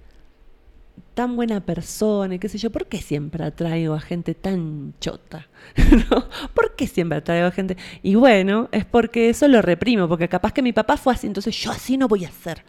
[1.15, 5.49] tan buena persona y qué sé yo, ¿por qué siempre atraigo a gente tan chota?
[6.11, 6.29] ¿No?
[6.53, 7.77] ¿Por qué siempre atraigo a gente?
[8.03, 11.57] Y bueno, es porque eso lo reprimo, porque capaz que mi papá fue así, entonces
[11.57, 12.65] yo así no voy a ser.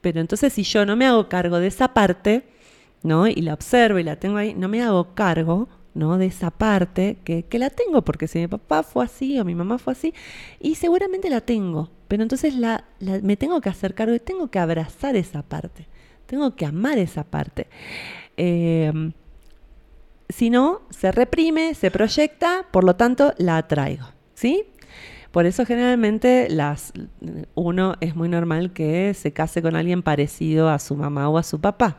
[0.00, 2.44] Pero entonces si yo no me hago cargo de esa parte,
[3.02, 3.26] ¿no?
[3.26, 6.18] Y la observo y la tengo ahí, no me hago cargo, ¿no?
[6.18, 9.54] De esa parte que, que la tengo, porque si mi papá fue así o mi
[9.54, 10.12] mamá fue así,
[10.60, 11.90] y seguramente la tengo.
[12.08, 15.86] Pero entonces la, me tengo que hacer cargo y tengo que abrazar esa parte.
[16.26, 17.68] Tengo que amar esa parte.
[18.36, 18.92] Eh,
[20.28, 24.06] si no, se reprime, se proyecta, por lo tanto la atraigo.
[24.34, 24.64] ¿Sí?
[25.30, 26.92] Por eso generalmente las,
[27.54, 31.42] uno es muy normal que se case con alguien parecido a su mamá o a
[31.42, 31.96] su papá.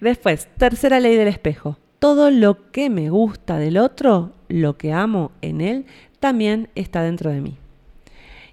[0.00, 1.78] Después, tercera ley del espejo.
[2.04, 5.86] Todo lo que me gusta del otro, lo que amo en él,
[6.20, 7.56] también está dentro de mí.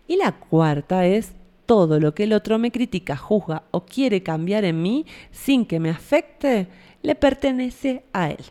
[0.07, 1.33] Y la cuarta es
[1.65, 5.81] todo lo que el otro me critica, juzga o quiere cambiar en mí sin que
[5.81, 6.69] me afecte,
[7.01, 8.45] le pertenece a él.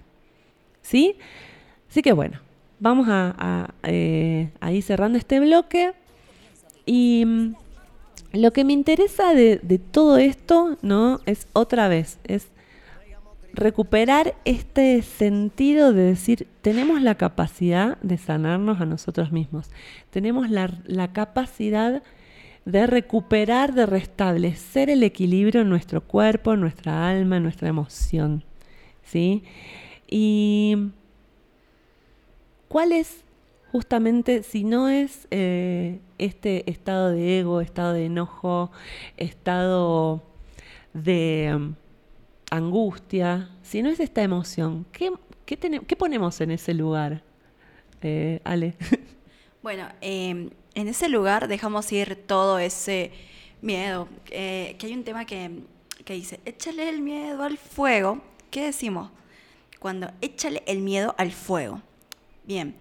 [0.83, 1.17] ¿Sí?
[1.89, 2.39] Así que bueno,
[2.79, 5.95] vamos a, a, eh, a ir cerrando este bloque.
[6.85, 7.55] Y mm,
[8.35, 11.21] lo que me interesa de, de todo esto, ¿no?
[11.25, 12.49] Es otra vez, es
[13.53, 19.71] recuperar este sentido de decir, tenemos la capacidad de sanarnos a nosotros mismos,
[20.11, 22.03] tenemos la, capacidad
[22.65, 28.45] de recuperar, de restablecer el equilibrio en nuestro cuerpo, en nuestra alma, en nuestra emoción.
[29.03, 29.43] ¿Sí?
[30.09, 30.91] Y
[32.69, 33.25] cuál es
[33.73, 38.71] justamente, si no es eh, este estado de ego, estado de enojo,
[39.17, 40.23] estado
[40.93, 41.75] de
[42.51, 45.13] angustia, si no es esta emoción, ¿qué,
[45.47, 47.23] qué, ponemos en ese lugar?
[48.03, 48.77] Eh, Ale.
[49.63, 53.13] Bueno, eh, en ese lugar dejamos ir todo ese
[53.61, 54.09] miedo.
[54.31, 55.65] eh, que hay un tema que,
[56.07, 58.23] que dice, échale el miedo al fuego.
[58.51, 59.11] ¿Qué decimos?
[59.79, 61.83] Cuando échale el miedo al fuego.
[62.45, 62.75] Bien,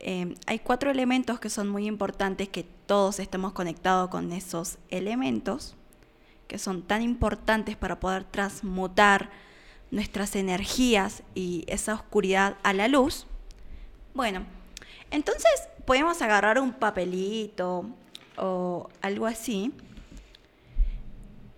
[0.00, 5.75] eh, hay cuatro elementos que son muy importantes, que todos estemos conectados con esos elementos,
[6.48, 9.30] que son tan importantes para poder transmutar
[9.90, 13.26] nuestras energías y esa oscuridad a la luz.
[14.14, 14.44] Bueno,
[15.10, 17.86] entonces podemos agarrar un papelito
[18.36, 19.72] o algo así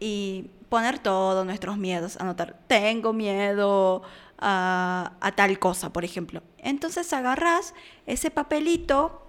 [0.00, 4.02] y poner todos nuestros miedos, anotar, tengo miedo
[4.38, 6.42] a, a tal cosa, por ejemplo.
[6.58, 7.74] Entonces agarras
[8.06, 9.27] ese papelito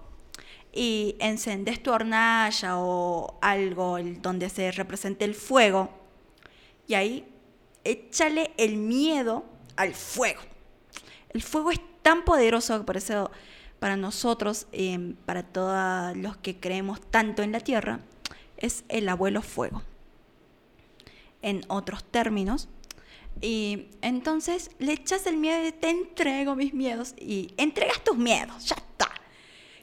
[0.72, 5.90] y encendes tu hornalla o algo donde se represente el fuego
[6.86, 7.24] y ahí
[7.84, 9.44] échale el miedo
[9.76, 10.40] al fuego.
[11.30, 13.30] El fuego es tan poderoso por eso
[13.78, 18.00] para nosotros, eh, para todos los que creemos tanto en la tierra,
[18.56, 19.82] es el abuelo fuego.
[21.42, 22.68] En otros términos,
[23.40, 28.66] y entonces le echas el miedo y te entrego mis miedos y entregas tus miedos,
[28.66, 28.76] ya.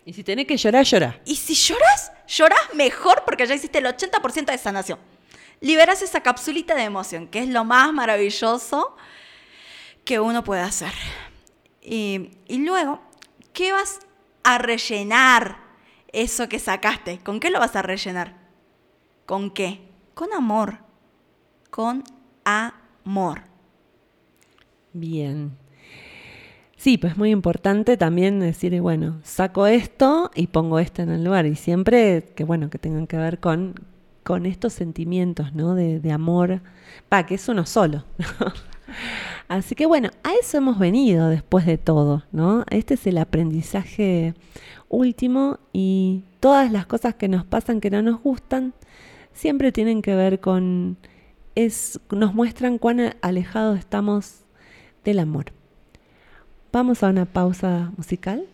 [0.08, 1.22] Y si tenés que llorar, llora.
[1.26, 5.00] Y si lloras, lloras mejor porque ya hiciste el 80% de sanación.
[5.60, 8.96] Liberas esa capsulita de emoción, que es lo más maravilloso
[10.06, 10.94] que uno puede hacer.
[11.82, 13.02] Y, y luego,
[13.52, 14.00] ¿qué vas
[14.44, 15.58] a rellenar
[16.14, 17.20] eso que sacaste?
[17.20, 18.34] ¿Con qué lo vas a rellenar?
[19.26, 19.82] ¿Con qué?
[20.14, 20.78] Con amor.
[21.70, 22.06] Con
[22.46, 23.42] amor.
[24.94, 25.67] Bien.
[26.78, 31.48] Sí, pues muy importante también decir, bueno, saco esto y pongo esto en el lugar.
[31.48, 33.74] Y siempre que, bueno, que tengan que ver con,
[34.24, 35.74] con estos sentimientos, ¿no?
[35.74, 36.62] De, amor,
[37.10, 38.06] pa, que es uno solo.
[39.48, 42.64] Así que bueno, a eso hemos venido después de todo, ¿no?
[42.70, 44.36] Este es el aprendizaje
[44.88, 48.74] último y todas las cosas que nos pasan que no nos gustan
[49.34, 50.98] siempre tienen que ver con
[51.56, 54.44] es nos muestran cuán alejados estamos
[55.04, 55.57] del amor.
[56.72, 58.46] Vamos a una pausa musical.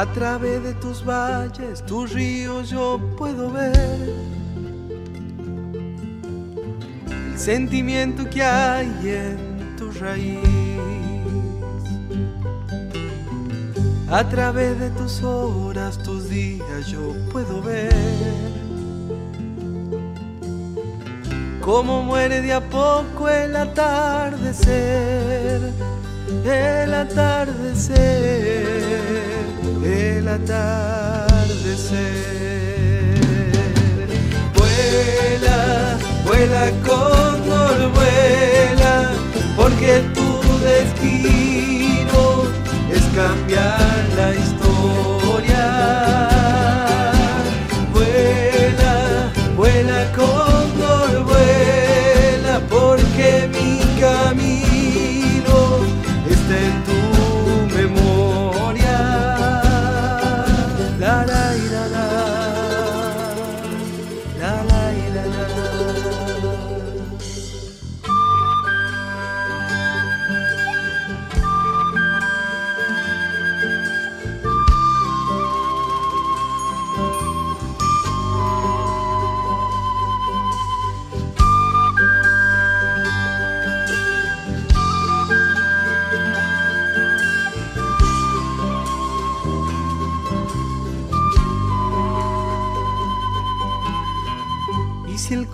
[0.00, 4.14] A través de tus valles, tus ríos yo puedo ver
[7.10, 10.38] el sentimiento que hay en tu raíz.
[14.10, 17.92] A través de tus horas, tus días yo puedo ver
[21.60, 24.80] cómo muere de a poco el atardecer,
[26.46, 28.40] el atardecer
[29.84, 32.00] el atardecer.
[34.56, 39.12] Vuela, vuela cóndor, vuela,
[39.56, 40.28] porque tu
[40.64, 42.44] destino
[42.92, 45.19] es cambiar la historia.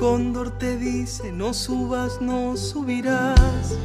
[0.06, 3.76] Cóndor te dice no subas, no subirás.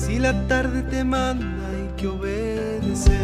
[0.00, 3.14] Si la tarde te manda hay que obedecer.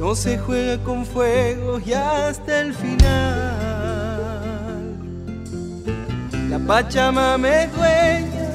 [0.00, 3.52] No se juega con fuego y hasta el final.
[6.48, 8.48] La Pachamama es dueña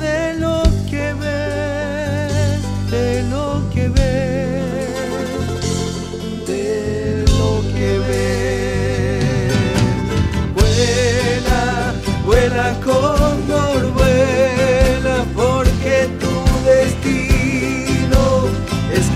[0.00, 2.62] de lo que ves,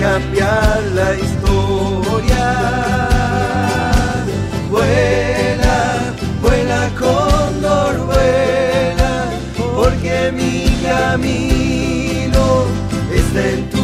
[0.02, 2.46] cambiar la historia.
[4.68, 5.80] Vuela,
[6.42, 9.12] vuela cóndor, vuela,
[9.76, 10.54] porque mi
[10.88, 12.44] camino
[13.14, 13.81] está en tu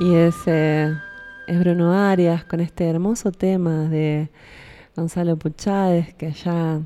[0.00, 0.96] Y es, eh,
[1.46, 4.30] es Bruno Arias con este hermoso tema de
[4.96, 6.80] Gonzalo Puchades, que ya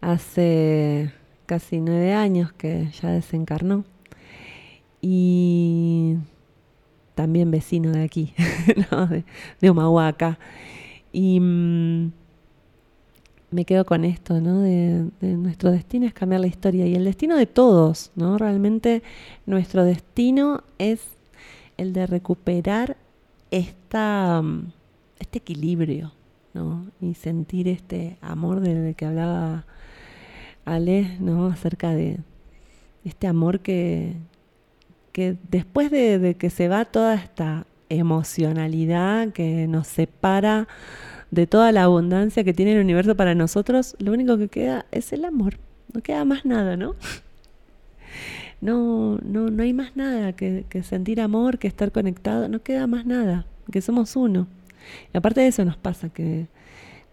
[0.00, 1.12] hace
[1.46, 3.84] casi nueve años que ya desencarnó.
[5.00, 6.16] Y
[7.14, 8.34] también vecino de aquí,
[9.60, 10.36] de, de.
[11.12, 12.12] Y mm,
[13.52, 14.62] me quedo con esto, ¿no?
[14.62, 18.38] De nuestro destino es cambiar la historia y el destino de todos, ¿no?
[18.38, 19.04] Realmente
[19.46, 21.17] nuestro destino es
[21.78, 22.98] el de recuperar
[23.50, 24.72] esta, mm,
[25.18, 26.12] este equilibrio,
[26.52, 26.86] ¿no?
[27.00, 29.64] Y sentir este amor del que hablaba
[30.66, 31.46] Ale, ¿no?
[31.46, 32.18] Acerca de
[33.04, 34.14] este amor que,
[35.12, 40.68] que después de, de que se va toda esta emocionalidad que nos separa
[41.30, 45.12] de toda la abundancia que tiene el universo para nosotros, lo único que queda es
[45.12, 45.58] el amor.
[45.92, 46.94] No queda más nada, ¿no?
[48.60, 53.06] No, no, no hay más nada que, sentir amor, que estar conectado, no queda más
[53.06, 54.48] nada, que somos uno.
[55.14, 56.48] Y aparte de eso nos pasa que,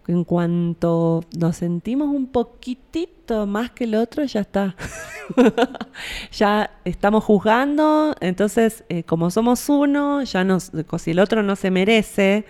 [0.04, 4.74] que en cuanto nos sentimos un poquitito más que el otro, ya está.
[6.32, 11.70] ya estamos juzgando, entonces eh, como somos uno, ya nos, si el otro no se
[11.70, 12.44] merece,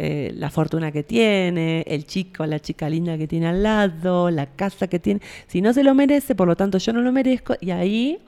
[0.00, 4.46] eh, la fortuna que tiene, el chico, la chica linda que tiene al lado, la
[4.46, 5.20] casa que tiene.
[5.48, 8.18] Si no se lo merece, por lo tanto yo no lo merezco, y ahí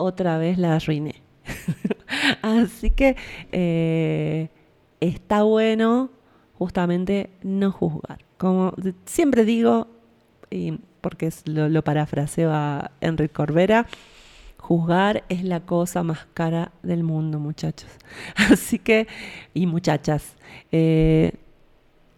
[0.00, 1.22] otra vez la arruiné.
[2.42, 3.16] Así que
[3.52, 4.48] eh,
[5.00, 6.10] está bueno
[6.58, 8.18] justamente no juzgar.
[8.38, 8.74] Como
[9.06, 9.88] siempre digo,
[10.50, 13.86] y porque es- lo, lo parafraseo a Enrique Corbera,
[14.58, 17.90] juzgar es la cosa más cara del mundo, muchachos.
[18.36, 19.06] Así que,
[19.54, 20.36] y muchachas,
[20.72, 21.32] eh,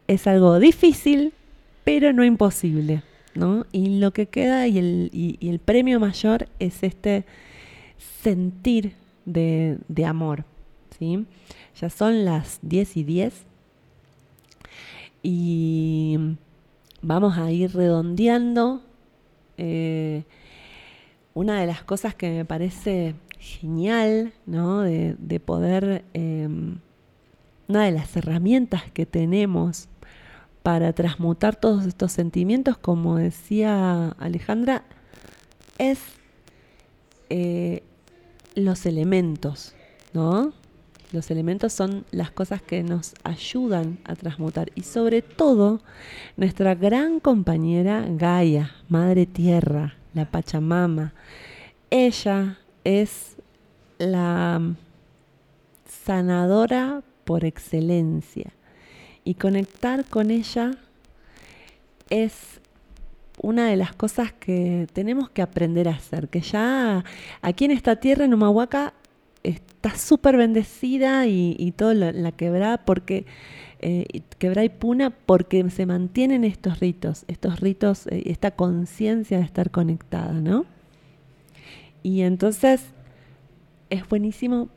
[0.08, 1.32] es algo difícil,
[1.84, 3.02] pero no imposible.
[3.34, 3.64] ¿no?
[3.72, 7.24] Y lo que queda y el, y- y el premio mayor es este
[8.22, 8.94] sentir
[9.24, 10.44] de, de amor.
[10.98, 11.26] ¿sí?
[11.80, 13.34] Ya son las 10 y 10
[15.22, 16.18] y
[17.00, 18.82] vamos a ir redondeando.
[19.58, 20.24] eh,
[21.34, 24.82] una de las cosas que me parece genial, ¿no?
[24.82, 26.48] De, de poder, eh,
[27.68, 29.88] una de las herramientas que tenemos
[30.62, 34.84] para transmutar todos estos sentimientos, como decía Alejandra,
[35.78, 35.98] es
[37.30, 37.82] eh,
[38.54, 39.74] los elementos,
[40.12, 40.52] ¿no?
[41.12, 45.82] Los elementos son las cosas que nos ayudan a transmutar y sobre todo
[46.38, 51.12] nuestra gran compañera Gaia, Madre Tierra, la Pachamama.
[51.90, 53.36] Ella es
[53.98, 54.74] la
[56.04, 58.52] sanadora por excelencia
[59.22, 60.72] y conectar con ella
[62.08, 62.61] es
[63.40, 67.04] una de las cosas que tenemos que aprender a hacer, que ya
[67.40, 68.94] aquí en esta tierra, en Humahuaca,
[69.42, 73.26] está súper bendecida y, todo la, quebrada porque
[73.80, 79.44] eh, quebrada y puna porque se mantienen estos ritos, estos ritos, eh, esta conciencia de
[79.44, 80.66] estar conectada, ¿no?
[82.02, 82.84] Y entonces
[83.90, 84.68] es buenísimo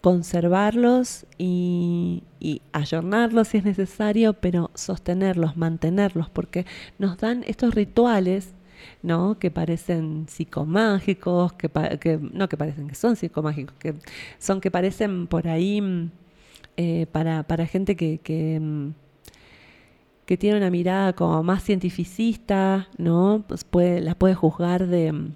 [0.00, 6.66] conservarlos y, y ayornarlos si es necesario, pero sostenerlos, mantenerlos, porque
[6.98, 8.54] nos dan estos rituales,
[9.02, 9.38] ¿no?
[9.38, 11.68] Que parecen psicomágicos, que,
[12.00, 13.94] que no que parecen, que son psicomágicos, que
[14.38, 16.10] son que parecen por ahí mm,
[16.76, 18.92] eh, para, para gente que, que, mm,
[20.26, 23.44] que tiene una mirada como más cientificista, ¿no?
[23.48, 25.34] Pues puede, las puede juzgar de, mm,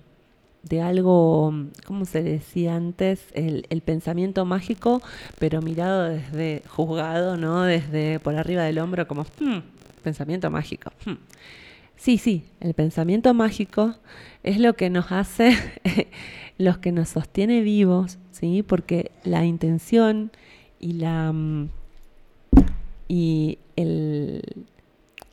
[0.62, 1.52] de algo,
[1.86, 3.26] ¿cómo se decía antes?
[3.34, 5.02] El, pensamiento mágico,
[5.38, 7.62] pero mirado desde juzgado, ¿no?
[7.62, 9.60] Desde por arriba del hombro, como, "Hmm,
[10.02, 10.92] pensamiento mágico.
[11.04, 11.16] hmm".
[11.96, 13.94] Sí, sí, el pensamiento mágico
[14.42, 15.56] es lo que nos hace,
[16.58, 18.62] los que nos sostiene vivos, ¿sí?
[18.62, 20.32] Porque la intención
[20.80, 21.32] y la
[23.08, 24.42] y el,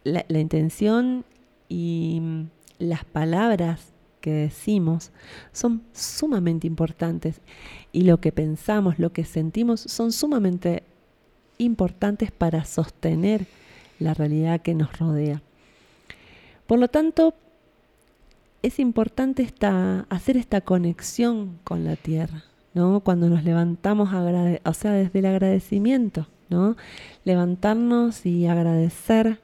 [0.03, 1.23] la, intención
[1.69, 2.21] y
[2.77, 3.93] las palabras
[4.31, 5.11] decimos
[5.51, 7.41] son sumamente importantes
[7.91, 10.83] y lo que pensamos, lo que sentimos son sumamente
[11.57, 13.45] importantes para sostener
[13.99, 15.41] la realidad que nos rodea.
[16.67, 17.33] Por lo tanto,
[18.61, 23.01] es importante esta, hacer esta conexión con la tierra, ¿no?
[23.01, 26.75] Cuando nos levantamos, o sea, desde el agradecimiento, ¿no?
[27.23, 29.39] Levantarnos y agradecer,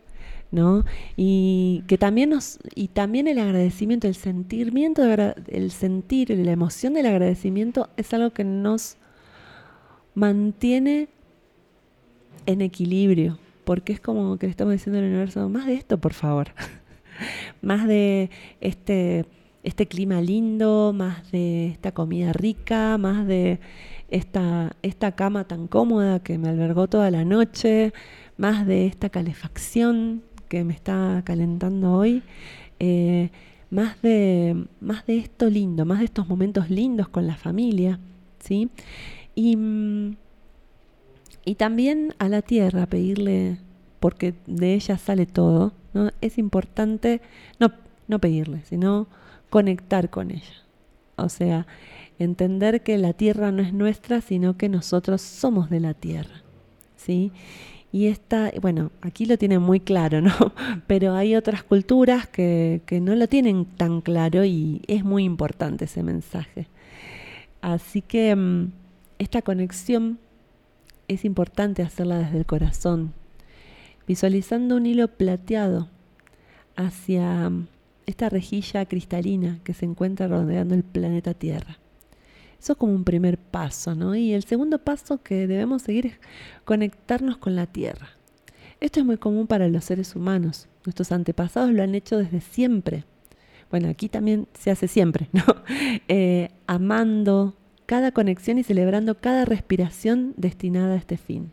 [0.52, 0.86] ¿no?
[1.16, 7.08] Y que también nos, y también el agradecimiento, el sentimiento, el sentir, la emoción del
[7.08, 8.98] agradecimiento es algo que nos
[10.14, 11.10] mantiene
[12.46, 16.14] en equilibrio, porque es como que le estamos diciendo al universo, más de esto, por
[16.14, 16.48] favor.
[17.62, 18.30] más de
[18.62, 19.26] este,
[19.64, 23.60] este clima lindo, más de esta comida rica, más de
[24.10, 27.93] esta, esta cama tan cómoda que me albergó toda la noche,
[28.38, 32.24] más de esta calefacción que me está calentando hoy,
[32.80, 33.30] eh,
[33.70, 38.00] más, de, más de esto lindo, más de estos momentos lindos con la familia,
[38.39, 38.70] ¿sí?
[39.36, 40.16] Y, mm,
[41.46, 43.58] y también a la tierra pedirle,
[44.00, 46.12] porque de ella sale todo, ¿no?
[46.22, 47.22] Es importante
[47.60, 47.72] no,
[48.08, 49.08] no pedirle, sino
[49.50, 50.64] conectar con ella.
[51.16, 51.66] O sea,
[52.20, 56.41] entender que la tierra no es nuestra, sino que nosotros somos de la tierra.
[56.98, 57.32] ¿Sí?
[57.96, 60.34] Y esta, bueno, aquí lo tienen muy claro, ¿no?
[60.86, 65.86] Pero hay otras culturas que, que no lo tienen tan claro y es muy importante
[65.86, 66.68] ese mensaje.
[67.62, 68.74] Así que mm,
[69.18, 70.20] esta conexión
[71.08, 73.14] es importante hacerla desde el corazón,
[74.06, 75.88] visualizando un hilo plateado
[76.76, 77.68] hacia mm,
[78.08, 81.78] esta rejilla cristalina que se encuentra rodeando el planeta Tierra.
[82.66, 84.16] Eso es como un primer paso, ¿no?
[84.16, 86.13] Y el segundo paso que debemos seguir es
[86.63, 88.09] conectarnos con la Tierra.
[88.80, 90.68] Esto es muy común para los seres humanos.
[90.84, 93.03] Nuestros antepasados lo han hecho desde siempre.
[93.70, 95.43] Bueno, aquí también se hace siempre, ¿no?
[96.07, 97.55] Eh, amando
[97.86, 101.51] cada conexión y celebrando cada respiración destinada a este fin.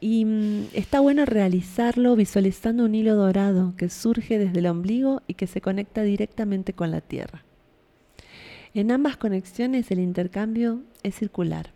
[0.00, 5.34] Y mm, está bueno realizarlo visualizando un hilo dorado que surge desde el ombligo y
[5.34, 7.44] que se conecta directamente con la tierra.
[8.74, 11.72] En ambas conexiones el intercambio es circular.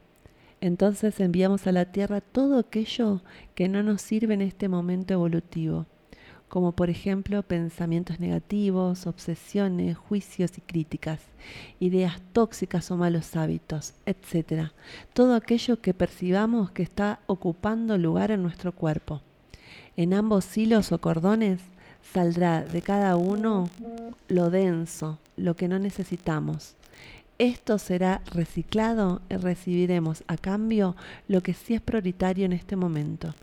[0.61, 3.23] Entonces enviamos a la tierra todo aquello
[3.55, 5.87] que no nos sirve en este momento evolutivo,
[6.49, 11.21] como por ejemplo pensamientos negativos, obsesiones, juicios y críticas,
[11.81, 14.71] ideas tóxicas o malos hábitos, etc.
[15.15, 19.23] Todo aquello que percibamos que está ocupando lugar en nuestro cuerpo.
[19.97, 21.61] En ambos hilos o cordones
[22.13, 23.69] saldrá de cada uno
[24.29, 26.77] lo denso, lo que no necesitamos.
[27.43, 30.95] Esto será reciclado y recibiremos a cambio
[31.27, 33.35] lo que sí es prioritario en este momento.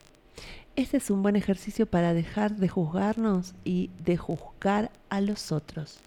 [0.78, 6.00] Este es un buen ejercicio para dejar de juzgarnos y de juzgar a los otros.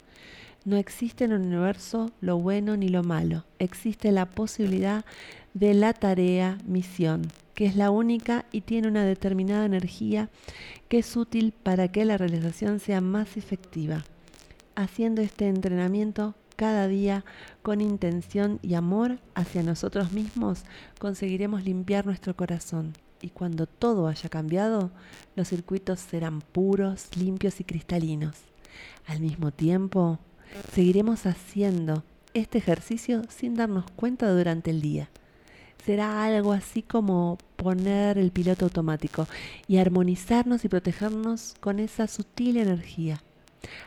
[0.64, 3.44] No existe en el universo lo bueno ni lo malo.
[3.58, 5.04] Existe la posibilidad
[5.52, 10.30] de la tarea, misión, que es la única y tiene una determinada energía
[10.88, 14.02] que es útil para que la realización sea más efectiva.
[14.76, 17.24] Haciendo este entrenamiento cada día
[17.62, 20.64] con intención y amor hacia nosotros mismos,
[20.98, 22.92] conseguiremos limpiar nuestro corazón.
[23.20, 24.90] Y cuando todo haya cambiado,
[25.36, 28.36] los circuitos serán puros, limpios y cristalinos.
[29.06, 30.18] Al mismo tiempo,
[30.72, 35.08] seguiremos haciendo este ejercicio sin darnos cuenta durante el día.
[35.84, 39.26] Será algo así como poner el piloto automático
[39.66, 43.20] y armonizarnos y protegernos con esa sutil energía.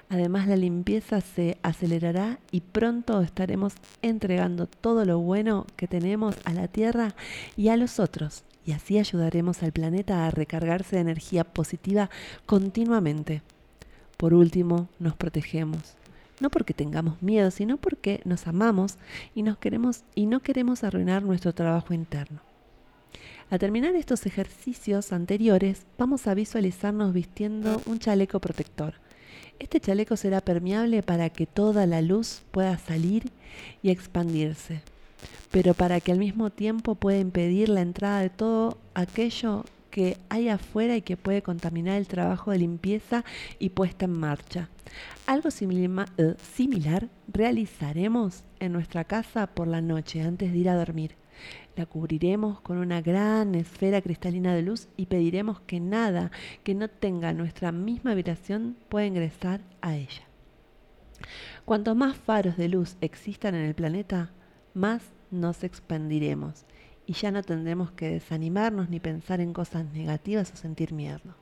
[0.10, 6.54] Además, la limpieza se acelerará y pronto estaremos entregando todo lo bueno que tenemos a
[6.54, 7.16] la Tierra
[7.58, 8.44] y a los otros.
[8.66, 12.10] Y así ayudaremos al planeta a recargarse de energía positiva
[12.46, 13.42] continuamente.
[14.18, 15.96] Por último, nos protegemos.
[16.40, 18.98] No porque tengamos miedo, sino porque nos amamos
[19.34, 22.42] y, nos queremos, y no queremos arruinar nuestro trabajo interno.
[23.50, 28.96] Al terminar estos ejercicios anteriores, vamos a visualizarnos vistiendo un chaleco protector.
[29.60, 33.32] Este chaleco será permeable para que toda la luz pueda salir
[33.82, 34.82] y expandirse.
[35.52, 40.50] pero para que al mismo tiempo pueda impedir la entrada de todo aquello que hay
[40.50, 43.24] afuera y que puede contaminar el trabajo de limpieza
[43.58, 44.68] y puesta en marcha.
[45.26, 51.16] Algo eh, similar realizaremos en nuestra casa por la noche antes de ir a dormir.
[51.76, 56.32] La cubriremos con una gran esfera cristalina de luz y pediremos que nada
[56.64, 60.24] que no tenga nuestra misma vibración pueda ingresar a ella.
[61.66, 64.32] Cuanto más faros de luz existan en el planeta,
[64.74, 65.02] más
[65.32, 66.66] nos expandiremos
[67.06, 71.36] y ya no tendremos que desanimarnos ni pensar en cosas negativas o sentir miedo.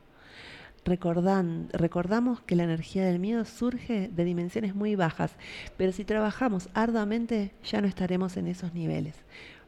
[0.83, 5.35] Recordan- recordamos que la energía del miedo surge de dimensiones muy bajas,
[5.77, 9.15] pero si trabajamos arduamente ya no estaremos en esos niveles.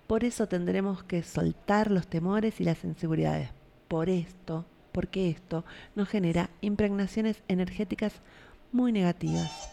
[0.08, 3.50] Por eso tendremos que soltar los temores y las inseguridades.
[3.88, 8.14] Por esto, porque esto nos genera impregnaciones energéticas
[8.72, 9.70] muy negativas.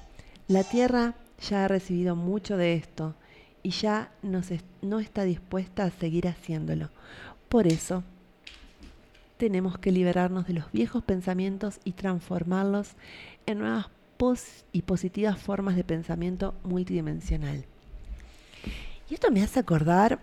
[0.49, 1.15] La Tierra
[1.49, 3.15] ya ha recibido mucho de esto
[3.63, 6.91] y ya no está dispuesta a seguir haciéndolo.
[7.49, 8.03] Por eso,
[9.37, 12.93] tenemos que liberarnos de los viejos pensamientos y transformarlos
[13.47, 17.65] en nuevas pos- y positivas formas de pensamiento multidimensional.
[19.13, 20.19] Y esto me hace acordar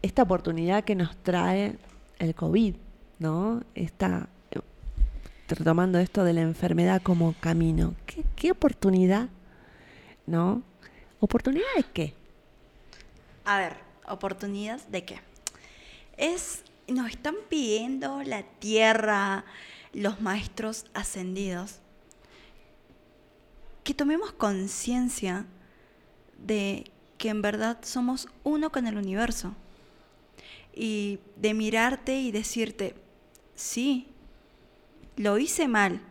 [0.00, 1.76] esta oportunidad que nos trae
[2.18, 2.76] el COVID,
[3.18, 3.62] ¿no?
[3.74, 4.26] Esta,
[5.48, 7.94] retomando esto de la enfermedad como camino.
[8.06, 9.28] ¿Qué, qué oportunidad?
[10.26, 10.62] ¿No?
[11.20, 12.14] ¿Oportunidad de qué?
[13.44, 13.76] A ver,
[14.08, 15.20] oportunidad de qué?
[16.16, 19.44] Es, nos están pidiendo la tierra,
[19.92, 21.80] los maestros ascendidos,
[23.82, 25.44] que tomemos conciencia
[26.38, 26.90] de
[27.24, 29.54] que en verdad somos uno con el universo.
[30.74, 32.94] Y de mirarte y decirte,
[33.54, 34.08] sí,
[35.16, 36.02] lo hice mal,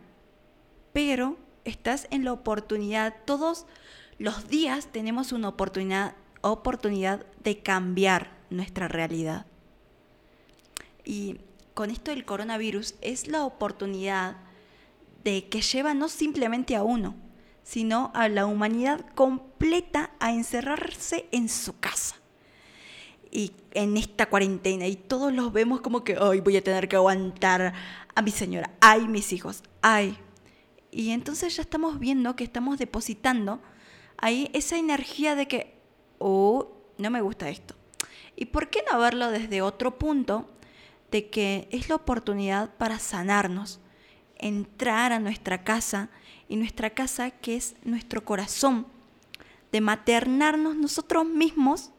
[0.92, 3.64] pero estás en la oportunidad, todos
[4.18, 9.46] los días tenemos una oportunidad, oportunidad de cambiar nuestra realidad.
[11.04, 11.36] Y
[11.74, 14.38] con esto del coronavirus es la oportunidad
[15.22, 17.14] de que lleva no simplemente a uno,
[17.64, 22.16] sino a la humanidad completa a encerrarse en su casa.
[23.32, 26.94] Y en esta cuarentena, y todos los vemos como que, ay, voy a tener que
[26.94, 27.72] aguantar
[28.14, 30.16] a mi señora, ay, mis hijos, ay.
[30.92, 33.60] Y entonces ya estamos viendo que estamos depositando
[34.18, 35.74] ahí esa energía de que,
[36.18, 37.74] oh, no me gusta esto.
[38.36, 40.48] ¿Y por qué no verlo desde otro punto?
[41.10, 43.80] De que es la oportunidad para sanarnos,
[44.36, 46.10] entrar a nuestra casa
[46.56, 48.86] nuestra casa que es nuestro corazón,
[49.72, 51.90] de maternarnos nosotros mismos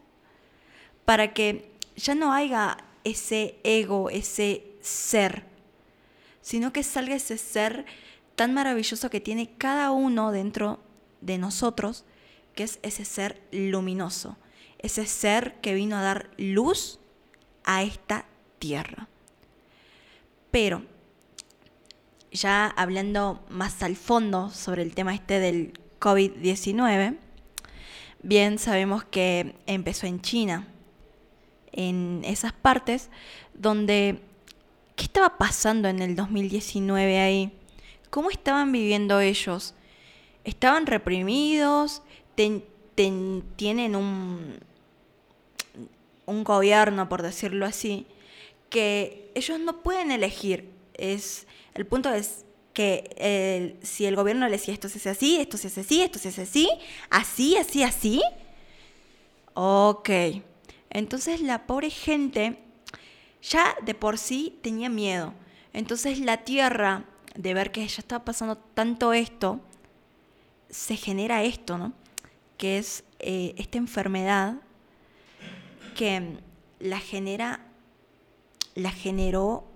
[1.04, 5.44] para que ya no haya ese ego, ese ser,
[6.40, 7.86] sino que salga ese ser
[8.34, 10.80] tan maravilloso que tiene cada uno dentro
[11.20, 12.04] de nosotros,
[12.54, 14.36] que es ese ser luminoso,
[14.78, 16.98] ese ser que vino a dar luz
[17.64, 18.26] a esta
[18.58, 19.08] tierra.
[20.50, 20.82] Pero,
[22.36, 27.16] ya hablando más al fondo sobre el tema este del COVID-19,
[28.22, 30.68] bien sabemos que empezó en China,
[31.72, 33.10] en esas partes
[33.54, 34.20] donde,
[34.94, 37.52] ¿qué estaba pasando en el 2019 ahí?
[38.10, 39.74] ¿Cómo estaban viviendo ellos?
[40.44, 42.02] ¿Estaban reprimidos?
[42.34, 44.58] ¿Tienen un,
[46.24, 48.06] un gobierno, por decirlo así,
[48.70, 50.70] que ellos no pueden elegir?
[50.94, 51.45] Es,
[51.76, 55.56] el punto es que eh, si el gobierno le decía esto se hace así, esto
[55.56, 56.68] se hace así, esto se hace así,
[57.10, 58.22] así, así, así,
[59.54, 60.10] ok.
[60.90, 62.58] Entonces la pobre gente
[63.42, 65.34] ya de por sí tenía miedo.
[65.72, 67.04] Entonces la tierra,
[67.34, 69.60] de ver que ya estaba pasando tanto esto,
[70.70, 71.92] se genera esto, ¿no?
[72.56, 74.56] Que es eh, esta enfermedad
[75.94, 76.38] que
[76.78, 77.66] la genera,
[78.74, 79.75] la generó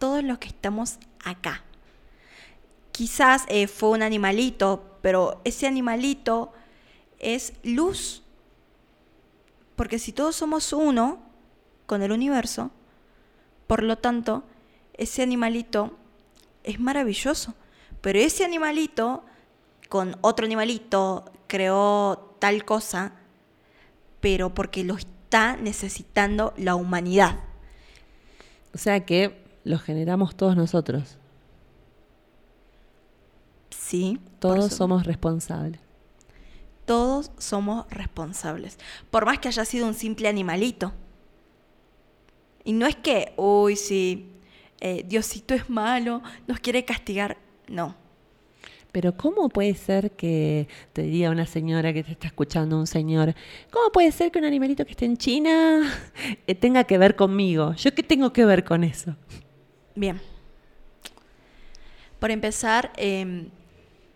[0.00, 1.62] todos los que estamos acá.
[2.90, 6.52] Quizás eh, fue un animalito, pero ese animalito
[7.20, 8.24] es luz.
[9.76, 11.20] Porque si todos somos uno
[11.86, 12.72] con el universo,
[13.66, 14.42] por lo tanto,
[14.94, 15.96] ese animalito
[16.64, 17.54] es maravilloso.
[18.00, 19.22] Pero ese animalito
[19.88, 23.12] con otro animalito creó tal cosa,
[24.20, 27.38] pero porque lo está necesitando la humanidad.
[28.74, 31.18] O sea que lo generamos todos nosotros.
[33.70, 35.80] Sí, Todos somos responsables.
[36.84, 38.78] todos somos responsables.
[39.10, 40.92] Por más que haya sido un simple animalito.
[42.64, 44.28] Y no es que, uy, sí,
[44.80, 47.36] eh, Diosito es malo, nos quiere castigar.
[47.68, 47.94] No.
[48.92, 53.34] Pero ¿cómo puede ser que, te diría una señora que te está escuchando, un señor,
[53.70, 55.82] ¿cómo puede ser que un animalito que esté en China
[56.46, 57.74] eh, tenga que ver conmigo?
[57.74, 59.14] ¿Yo qué tengo que ver con eso?
[59.94, 60.20] Bien.
[62.18, 63.48] Por empezar, em,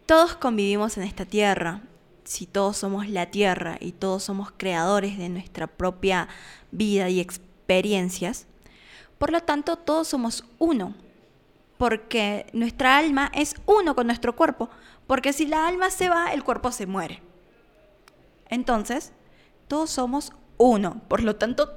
[0.06, 1.80] todos convivimos en esta tierra.
[2.24, 6.28] Si todos somos la tierra y todos somos creadores de nuestra propia
[6.70, 8.46] vida y experiencias,
[9.18, 10.94] por lo tanto todos somos uno.
[11.78, 14.70] Porque nuestra alma es uno con nuestro cuerpo.
[15.06, 17.22] Porque si la alma se va, el cuerpo se muere.
[18.48, 19.12] Entonces,
[19.66, 21.00] todos somos uno.
[21.08, 21.72] Por lo tanto,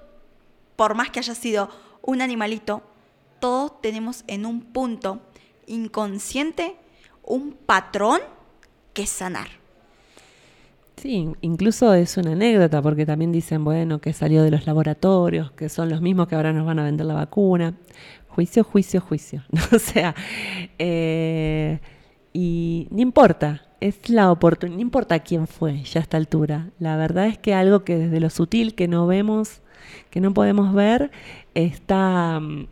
[0.76, 1.70] por más que haya sido
[2.02, 2.84] un animalito,
[3.40, 5.22] todos tenemos en un punto
[5.66, 6.76] inconsciente
[7.24, 8.22] un patrón
[8.94, 9.48] que sanar.
[10.96, 15.70] Sí, incluso es una anécdota porque también dicen, bueno, que salió de los laboratorios, que
[15.70, 17.76] son los mismos que ahora nos van a vender la vacuna.
[18.30, 19.44] Juicio, juicio, juicio.
[19.76, 20.16] o sea,
[20.80, 21.80] eh,
[22.34, 26.72] y no importa, es la oportunidad, no importa quién fue ya a esta altura.
[26.80, 29.62] La verdad es que algo que desde lo sutil que no vemos,
[30.10, 31.12] que no podemos ver,
[31.54, 32.68] está mm,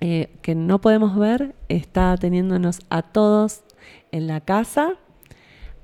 [0.00, 3.62] eh, que no podemos ver está teniéndonos a todos
[4.12, 4.94] en la casa,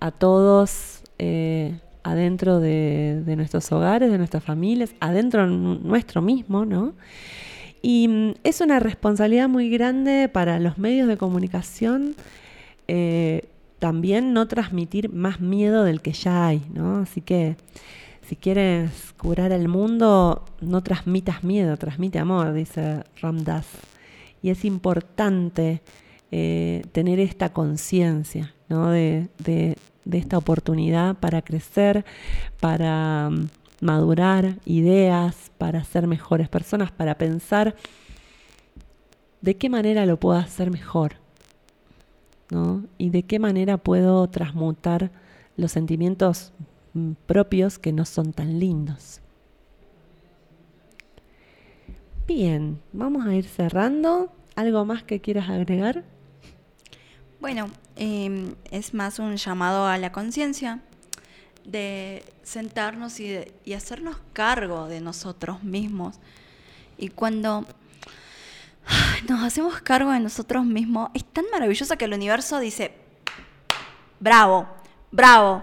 [0.01, 6.95] a todos eh, adentro de, nuestros hogares, de nuestras familias, adentro nuestro mismo, ¿no?
[7.81, 12.15] Y mm, es una responsabilidad muy grande para los medios de comunicación
[12.89, 13.49] eh,
[13.79, 16.99] también no transmitir más miedo del que ya hay, ¿no?
[16.99, 17.57] Así que
[18.29, 23.67] si quieres curar el mundo, no transmitas miedo, transmite amor, dice Ramdas.
[24.43, 25.83] Y es importante
[26.31, 29.77] eh, tener esta conciencia de,
[30.11, 32.05] esta oportunidad para crecer,
[32.61, 33.49] para mm,
[33.81, 37.77] madurar ideas, para ser mejores personas, para pensar
[39.41, 41.17] de qué manera lo puedo hacer mejor.
[42.99, 45.11] Y de qué manera puedo transmutar
[45.57, 46.53] los sentimientos
[46.93, 49.22] mm, propios que no son tan lindos.
[52.27, 54.33] Bien, vamos a ir cerrando.
[54.55, 56.05] ¿Algo más que quieras agregar?
[57.41, 60.81] Bueno, em, es más un llamado a la conciencia
[61.65, 66.21] de sentarnos y, y, hacernos cargo de nosotros mismos.
[66.97, 67.67] Y cuando
[69.29, 72.95] nos hacemos cargo de nosotros mismos, es tan maravilloso que el universo dice,
[74.21, 74.69] bravo,
[75.11, 75.63] bravo.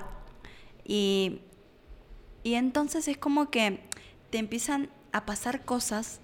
[0.83, 1.39] Y,
[2.43, 3.79] y entonces es como que
[4.29, 6.19] te empiezan a pasar cosas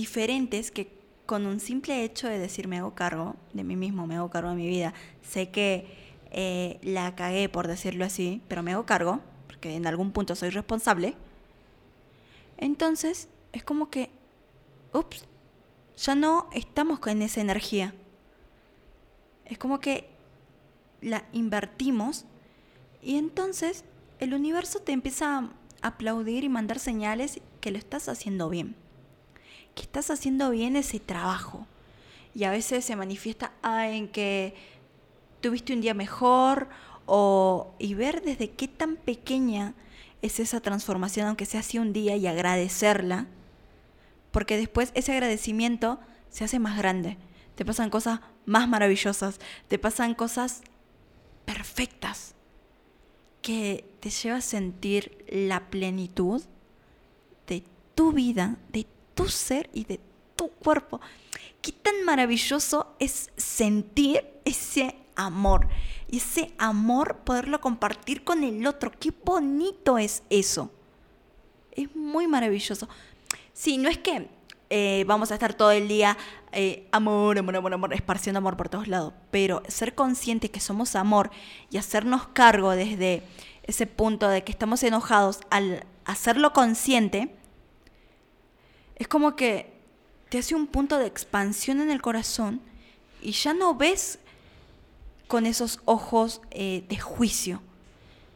[0.00, 0.90] diferentes que
[1.26, 4.48] con un simple hecho de decir me hago cargo de mí mismo, me hago cargo
[4.48, 5.86] de mi vida, sé que
[6.30, 10.48] eh, la cagué por decirlo así, pero me hago cargo, porque en algún punto soy
[10.48, 11.16] responsable,
[12.56, 14.08] entonces es como que,
[14.94, 15.26] ups,
[15.98, 17.92] ya no estamos con esa energía.
[19.44, 20.08] Es como que
[21.02, 22.24] la invertimos
[23.02, 23.84] y entonces
[24.18, 25.50] el universo te empieza a
[25.82, 28.76] aplaudir y mandar señales que lo estás haciendo bien
[29.74, 31.66] que estás haciendo bien ese trabajo.
[32.34, 34.54] Y a veces se manifiesta en que
[35.40, 36.68] tuviste un día mejor
[37.06, 39.74] o y ver desde qué tan pequeña
[40.22, 43.26] es esa transformación, aunque sea así un día, y agradecerla,
[44.30, 45.98] porque después ese agradecimiento
[46.28, 47.16] se hace más grande.
[47.54, 50.62] Te pasan cosas más maravillosas, te pasan cosas
[51.44, 52.34] perfectas
[53.42, 56.42] que te lleva a sentir la plenitud
[57.46, 57.64] de
[57.94, 58.86] tu vida, de
[59.22, 60.00] tu ser y de
[60.36, 61.00] tu cuerpo.
[61.60, 65.68] Qué tan maravilloso es sentir ese amor.
[66.08, 68.90] Y ese amor poderlo compartir con el otro.
[68.98, 70.70] Qué bonito es eso.
[71.72, 72.88] Es muy maravilloso.
[73.52, 74.28] Sí, no es que
[74.70, 76.16] eh, vamos a estar todo el día
[76.52, 79.12] eh, amor, amor, amor, amor, esparciendo amor por todos lados.
[79.30, 81.30] Pero ser consciente que somos amor
[81.70, 83.22] y hacernos cargo desde
[83.64, 87.36] ese punto de que estamos enojados al hacerlo consciente,
[89.00, 89.72] es como que
[90.28, 92.60] te hace un punto de expansión en el corazón
[93.22, 94.18] y ya no ves
[95.26, 97.62] con esos ojos eh, de juicio.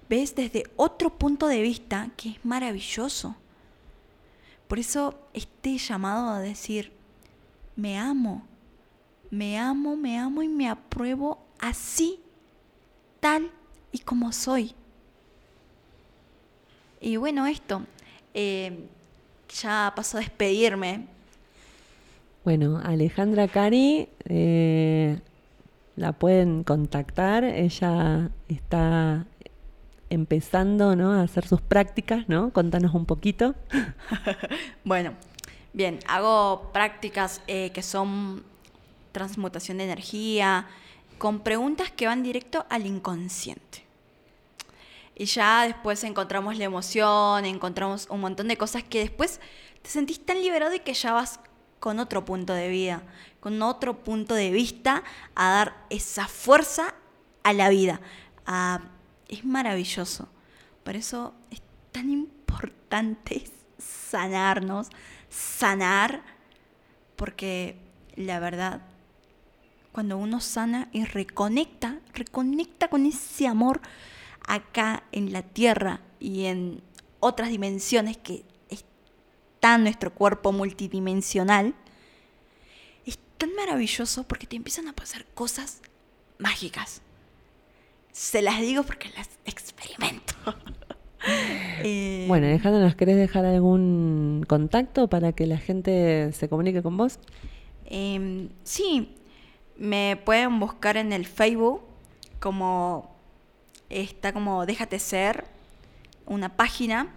[0.09, 3.37] Ves desde otro punto de vista que es maravilloso.
[4.67, 6.93] Por eso este llamado a decir,
[7.77, 8.43] me amo,
[9.31, 12.21] me amo, me amo y me apruebo así,
[13.21, 13.51] tal
[13.93, 14.75] y como soy.
[17.03, 17.83] Y bueno, esto,
[18.33, 18.89] eh,
[19.55, 21.07] ya paso a despedirme.
[22.45, 25.19] Bueno, Alejandra Cari, eh,
[25.97, 29.27] la pueden contactar, ella está
[30.11, 31.13] empezando ¿no?
[31.13, 32.53] a hacer sus prácticas, ¿no?
[32.53, 33.55] Contanos un poquito.
[34.85, 35.15] bueno,
[35.73, 38.45] bien, hago prácticas eh, que son
[39.13, 40.67] transmutación de energía,
[41.19, 43.84] con preguntas que van directo al inconsciente.
[45.17, 49.41] Y ya después encontramos la emoción, encontramos un montón de cosas que después
[49.83, 51.39] te sentís tan liberado y que ya vas
[51.79, 53.03] con otro punto de vida,
[53.41, 55.05] con otro punto de vista
[55.35, 56.95] a dar esa fuerza
[57.43, 58.01] a la vida.
[58.47, 58.81] a-
[59.29, 60.29] es maravilloso.
[60.83, 61.63] Por eso es
[61.93, 63.45] tan importante
[63.79, 64.89] sanarnos,
[65.31, 66.23] sanar,
[67.17, 67.77] porque
[68.17, 68.83] la verdad,
[69.93, 73.81] cuando uno sana y reconecta, reconecta con ese amor
[74.47, 76.83] acá en la tierra y en
[77.21, 81.75] otras dimensiones que está nuestro cuerpo multidimensional,
[83.07, 85.81] es tan maravilloso porque te empiezan a pasar cosas
[86.39, 87.03] mágicas.
[88.13, 90.35] Se las digo porque las experimento.
[91.83, 96.99] Eh, Bueno, Alejandra, ¿nos querés dejar algún contacto para que la gente se comunique con
[96.99, 97.19] vos?
[97.87, 99.17] Em, sí,
[99.79, 101.81] me pueden buscar en el Facebook
[102.41, 103.14] como
[103.91, 105.45] está como Déjate Ser,
[106.27, 107.09] una página,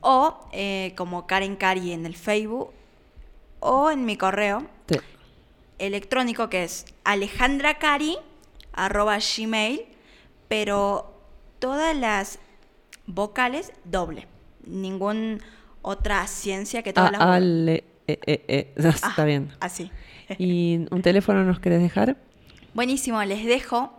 [0.00, 2.70] o eh, como Karen Cari en el Facebook,
[3.60, 4.98] o en mi correo Sí.
[5.78, 8.16] electrónico que es alejandracari
[8.72, 9.82] arroba gmail,
[10.48, 11.12] pero
[11.58, 12.38] todas las
[13.06, 14.26] vocales doble,
[14.66, 15.40] ningún
[15.82, 17.44] otra ciencia que todas las Ah, vocales.
[17.48, 19.52] Ale- eh, eh, eh, Está Ah, bien.
[19.60, 19.90] Así.
[20.38, 22.16] ¿Y un teléfono nos querés dejar?
[22.74, 23.94] Buenísimo, les dejo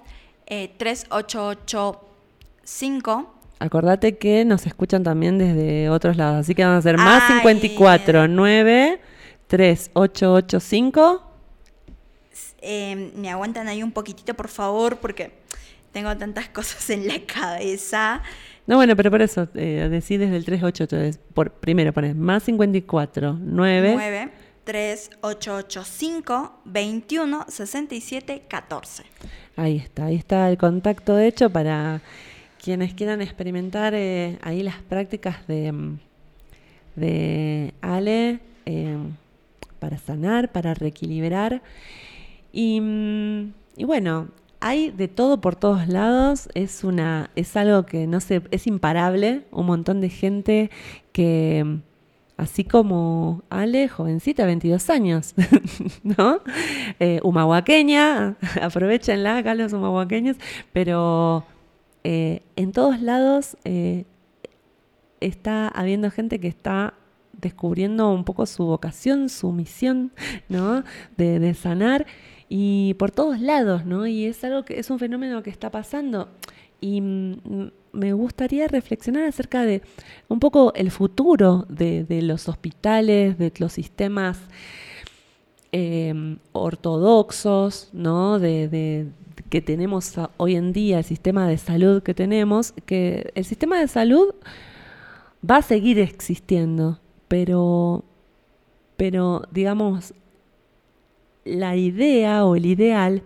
[0.48, 3.34] eh, 3885.
[3.60, 7.38] Acordate que nos escuchan también desde otros lados, así que vamos a hacer más Ay.
[7.38, 9.00] 54 9
[9.48, 11.22] 3885.
[12.62, 15.32] Eh, me aguantan ahí un poquitito, por favor, porque
[15.92, 18.22] tengo tantas cosas en la cabeza.
[18.68, 20.98] No, bueno, pero por eso, eh, decís desde el 388.
[20.98, 23.92] es Por, primero pones más 54 9.
[23.94, 24.30] 9
[24.66, 29.04] 3885 21 67 14.
[29.56, 32.02] Ahí está, ahí está el contacto hecho para
[32.62, 36.00] quienes quieran experimentar eh, ahí las prácticas de, mm,
[36.96, 38.98] de Ale eh,
[39.80, 41.62] para sanar, para reequilibrar.
[42.52, 44.30] Y, mm, y bueno,
[44.60, 49.44] hay de todo por todos lados, es, una, es algo que no sé, es imparable,
[49.52, 50.72] un montón de gente
[51.12, 51.95] que, mm,
[52.38, 55.34] así como Ale, jovencita, 22 años,
[56.04, 56.42] ¿no?
[57.00, 60.38] Eh, humahuaqueña, aprovechenla acá los humahuaqueños,
[60.74, 61.46] pero
[62.04, 64.06] eh, en todos lados eh,
[65.22, 66.94] está habiendo gente que está
[67.34, 70.12] descubriendo un poco su vocación, su misión,
[70.50, 70.84] ¿no?
[71.18, 72.06] De, de sanar
[72.50, 74.08] y por todos lados, ¿no?
[74.08, 76.30] Y es algo que es un fenómeno que está pasando
[76.82, 79.82] y mm, me gustaría reflexionar acerca de
[80.28, 84.38] un poco el futuro de, los hospitales, de los sistemas
[85.72, 88.40] eh, ortodoxos, ¿no?
[88.40, 89.08] De,
[89.50, 93.88] que tenemos hoy en día, el sistema de salud que tenemos, que el sistema de
[93.88, 94.34] salud
[95.50, 98.04] va a seguir existiendo, pero,
[98.98, 100.14] pero digamos,
[101.44, 103.24] la idea o el ideal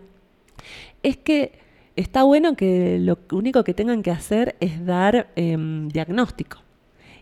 [1.03, 1.58] es que
[1.99, 6.59] está bueno que lo único que tengan que hacer es dar em, diagnóstico.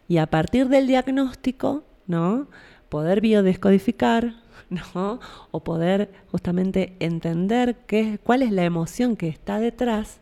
[0.07, 2.47] Y a partir del diagnóstico, ¿no?
[2.89, 4.35] Poder biodescodificar,
[4.69, 5.19] ¿no?
[5.51, 10.19] O poder justamente entender qué, cuál es la emoción que está detrás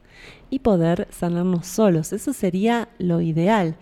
[0.49, 2.13] y poder sanarnos solos.
[2.13, 3.75] Eso sería lo ideal.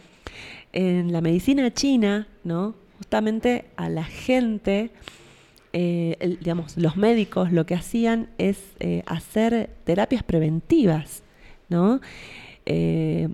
[0.71, 2.73] En la medicina china, ¿no?
[2.97, 4.89] Justamente a la gente,
[5.73, 11.23] eh, digamos, los médicos lo que hacían es eh, hacer terapias preventivas,
[11.69, 11.99] ¿no?
[12.65, 13.29] Eh,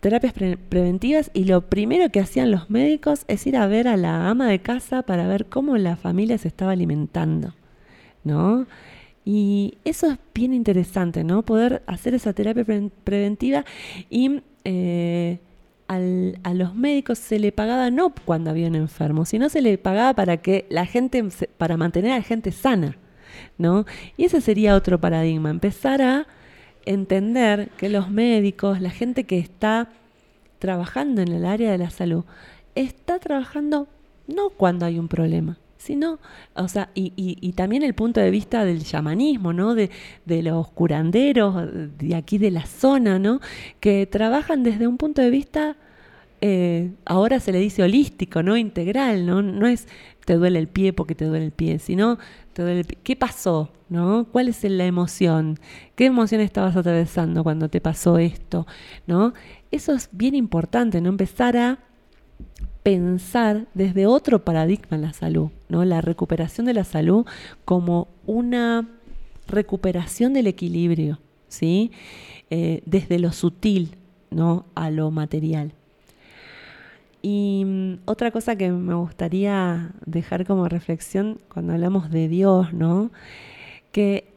[0.00, 3.96] terapias pre- preventivas y lo primero que hacían los médicos es ir a ver a
[3.96, 7.54] la ama de casa para ver cómo la familia se estaba alimentando,
[8.24, 8.66] ¿no?
[9.24, 11.42] Y eso es bien interesante, ¿no?
[11.42, 13.64] Poder hacer esa terapia pre- preventiva
[14.10, 14.40] y
[15.88, 19.78] al- a los médicos se le pagaba no cuando había un enfermo, sino se le
[19.78, 21.24] pagaba para que la gente,
[21.58, 22.96] para mantener a la gente sana,
[23.58, 23.84] ¿no?
[24.16, 26.26] Y ese sería otro paradigma, empezar a
[26.84, 29.88] entender que los médicos, la gente que está
[30.58, 32.24] trabajando en el área de la salud,
[32.74, 33.88] está trabajando
[34.26, 36.18] no cuando hay un problema, sino,
[36.54, 39.74] o sea, y, también el punto de vista del chamanismo, ¿no?
[39.74, 39.90] De,
[40.24, 41.54] de los curanderos
[41.98, 43.40] de aquí de la zona, ¿no?
[43.80, 45.76] Que trabajan desde un punto de vista,
[46.40, 48.56] eh, ahora se le dice holístico, ¿no?
[48.56, 49.42] Integral, ¿no?
[49.42, 49.86] No es
[50.26, 52.18] te duele el pie porque te duele el pie, sino
[52.52, 52.98] te duele el pie.
[53.02, 53.72] ¿Qué pasó?
[53.88, 54.26] ¿No?
[54.32, 55.58] ¿Cuál es la emoción?
[55.94, 58.66] ¿Qué emoción estabas atravesando cuando te pasó esto?
[59.06, 59.32] ¿No?
[59.70, 61.10] Eso es bien importante, ¿no?
[61.10, 61.78] Empezar a
[62.86, 65.84] pensar desde otro paradigma la salud, ¿no?
[65.84, 67.26] La recuperación de la salud
[67.64, 68.88] como una
[69.48, 71.18] recuperación del equilibrio,
[71.48, 71.90] ¿sí?
[72.48, 73.96] Eh, desde lo sutil
[74.30, 74.66] ¿no?
[74.76, 75.72] a lo material.
[77.22, 83.10] Y mm, otra cosa que me gustaría dejar como reflexión cuando hablamos de Dios, ¿no?
[83.90, 84.28] Que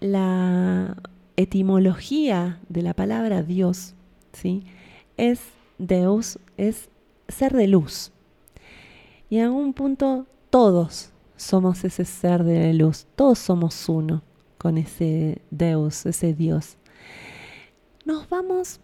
[0.00, 0.98] la
[1.38, 3.94] etimología de la palabra Dios,
[4.34, 4.64] ¿sí?
[5.16, 5.40] Es
[5.78, 6.89] Deus, es
[7.30, 8.12] ser de luz.
[9.28, 14.22] Y en algún punto todos somos ese ser de luz, todos somos uno
[14.58, 16.76] con ese Deus, ese Dios.
[18.04, 18.80] Nos vamos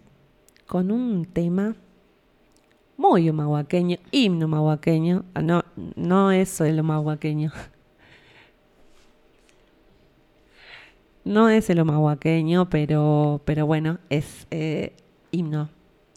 [0.65, 1.75] con un tema
[2.97, 5.63] muy humahuaqueño, himno humahuaqueño, ah, no,
[5.95, 7.51] no es el humahuaqueño.
[11.23, 14.95] No es el humahuaqueño, pero, pero bueno, es eh,
[15.31, 15.67] himno,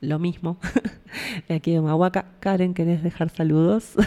[0.01, 0.59] lo mismo.
[1.49, 2.27] aquí de Humahuaca.
[2.41, 3.93] Karen, ¿querés dejar saludos?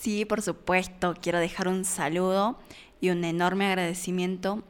[0.00, 2.58] Sí, por supuesto, quiero dejar un saludo
[3.02, 4.62] y un enorme agradecimiento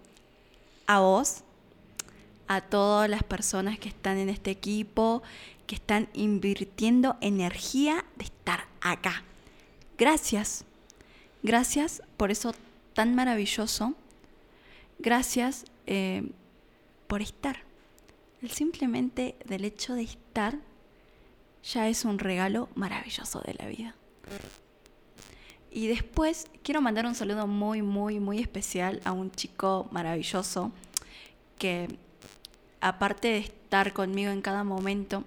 [0.88, 1.44] a vos,
[2.48, 5.22] a todas las personas que están en este equipo,
[5.68, 9.22] que están invirtiendo energía de estar acá.
[9.96, 10.64] Gracias,
[11.44, 12.52] gracias por eso
[12.92, 13.94] tan maravilloso,
[14.98, 16.28] gracias eh,
[17.06, 17.69] por estar.
[18.42, 20.58] El simplemente del hecho de estar
[21.62, 23.94] ya es un regalo maravilloso de la vida.
[25.70, 30.72] Y después quiero mandar un saludo muy, muy, muy especial a un chico maravilloso
[31.58, 31.88] que
[32.80, 35.24] aparte de estar conmigo en cada momento,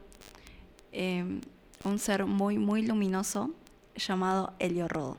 [0.92, 1.40] eh,
[1.84, 3.52] un ser muy, muy luminoso
[3.96, 5.18] llamado Elio Rodo.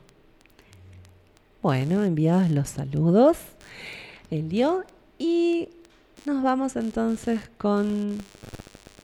[1.61, 3.37] Bueno, enviados los saludos,
[4.29, 4.83] Elio,
[5.17, 5.69] y
[6.25, 8.17] nos vamos entonces con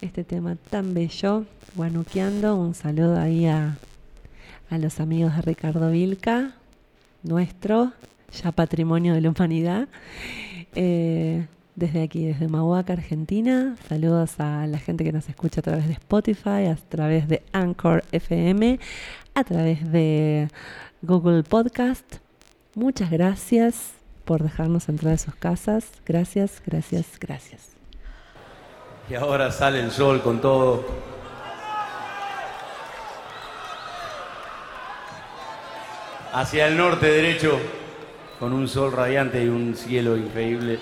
[0.01, 1.45] este tema tan bello,
[1.75, 2.55] guanuqueando.
[2.55, 3.77] Un saludo ahí a
[4.71, 6.53] a los amigos de Ricardo Vilca,
[7.23, 7.91] nuestro,
[8.41, 9.89] ya patrimonio de la humanidad.
[10.75, 11.45] Eh,
[11.75, 13.75] desde aquí, desde Mahuaca, Argentina.
[13.89, 18.03] Saludos a la gente que nos escucha a través de Spotify, a través de Anchor
[18.13, 18.79] FM,
[19.33, 20.47] a través de
[21.01, 22.17] Google Podcast.
[22.75, 25.85] Muchas gracias por dejarnos entrar a sus casas.
[26.05, 27.69] Gracias, gracias, gracias.
[29.09, 30.85] Y ahora sale el sol con todo.
[36.33, 37.59] hacia el norte derecho,
[38.39, 40.79] con un sol radiante y un cielo increíble.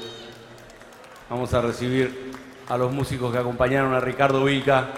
[1.30, 2.32] Vamos a recibir
[2.68, 4.90] a los músicos que acompañaron a Ricardo Vilca.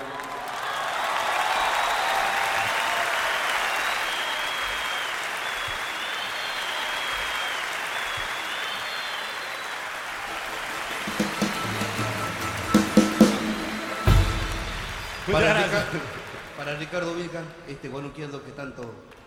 [16.91, 17.39] Ricardo Vilca,
[17.69, 18.84] este guanuqueando que tanto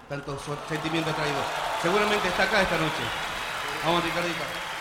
[0.06, 0.38] tanto
[0.68, 1.40] sentimiento ha traído.
[1.80, 3.00] Seguramente está acá esta noche.
[3.82, 4.73] Vamos, Ricardito.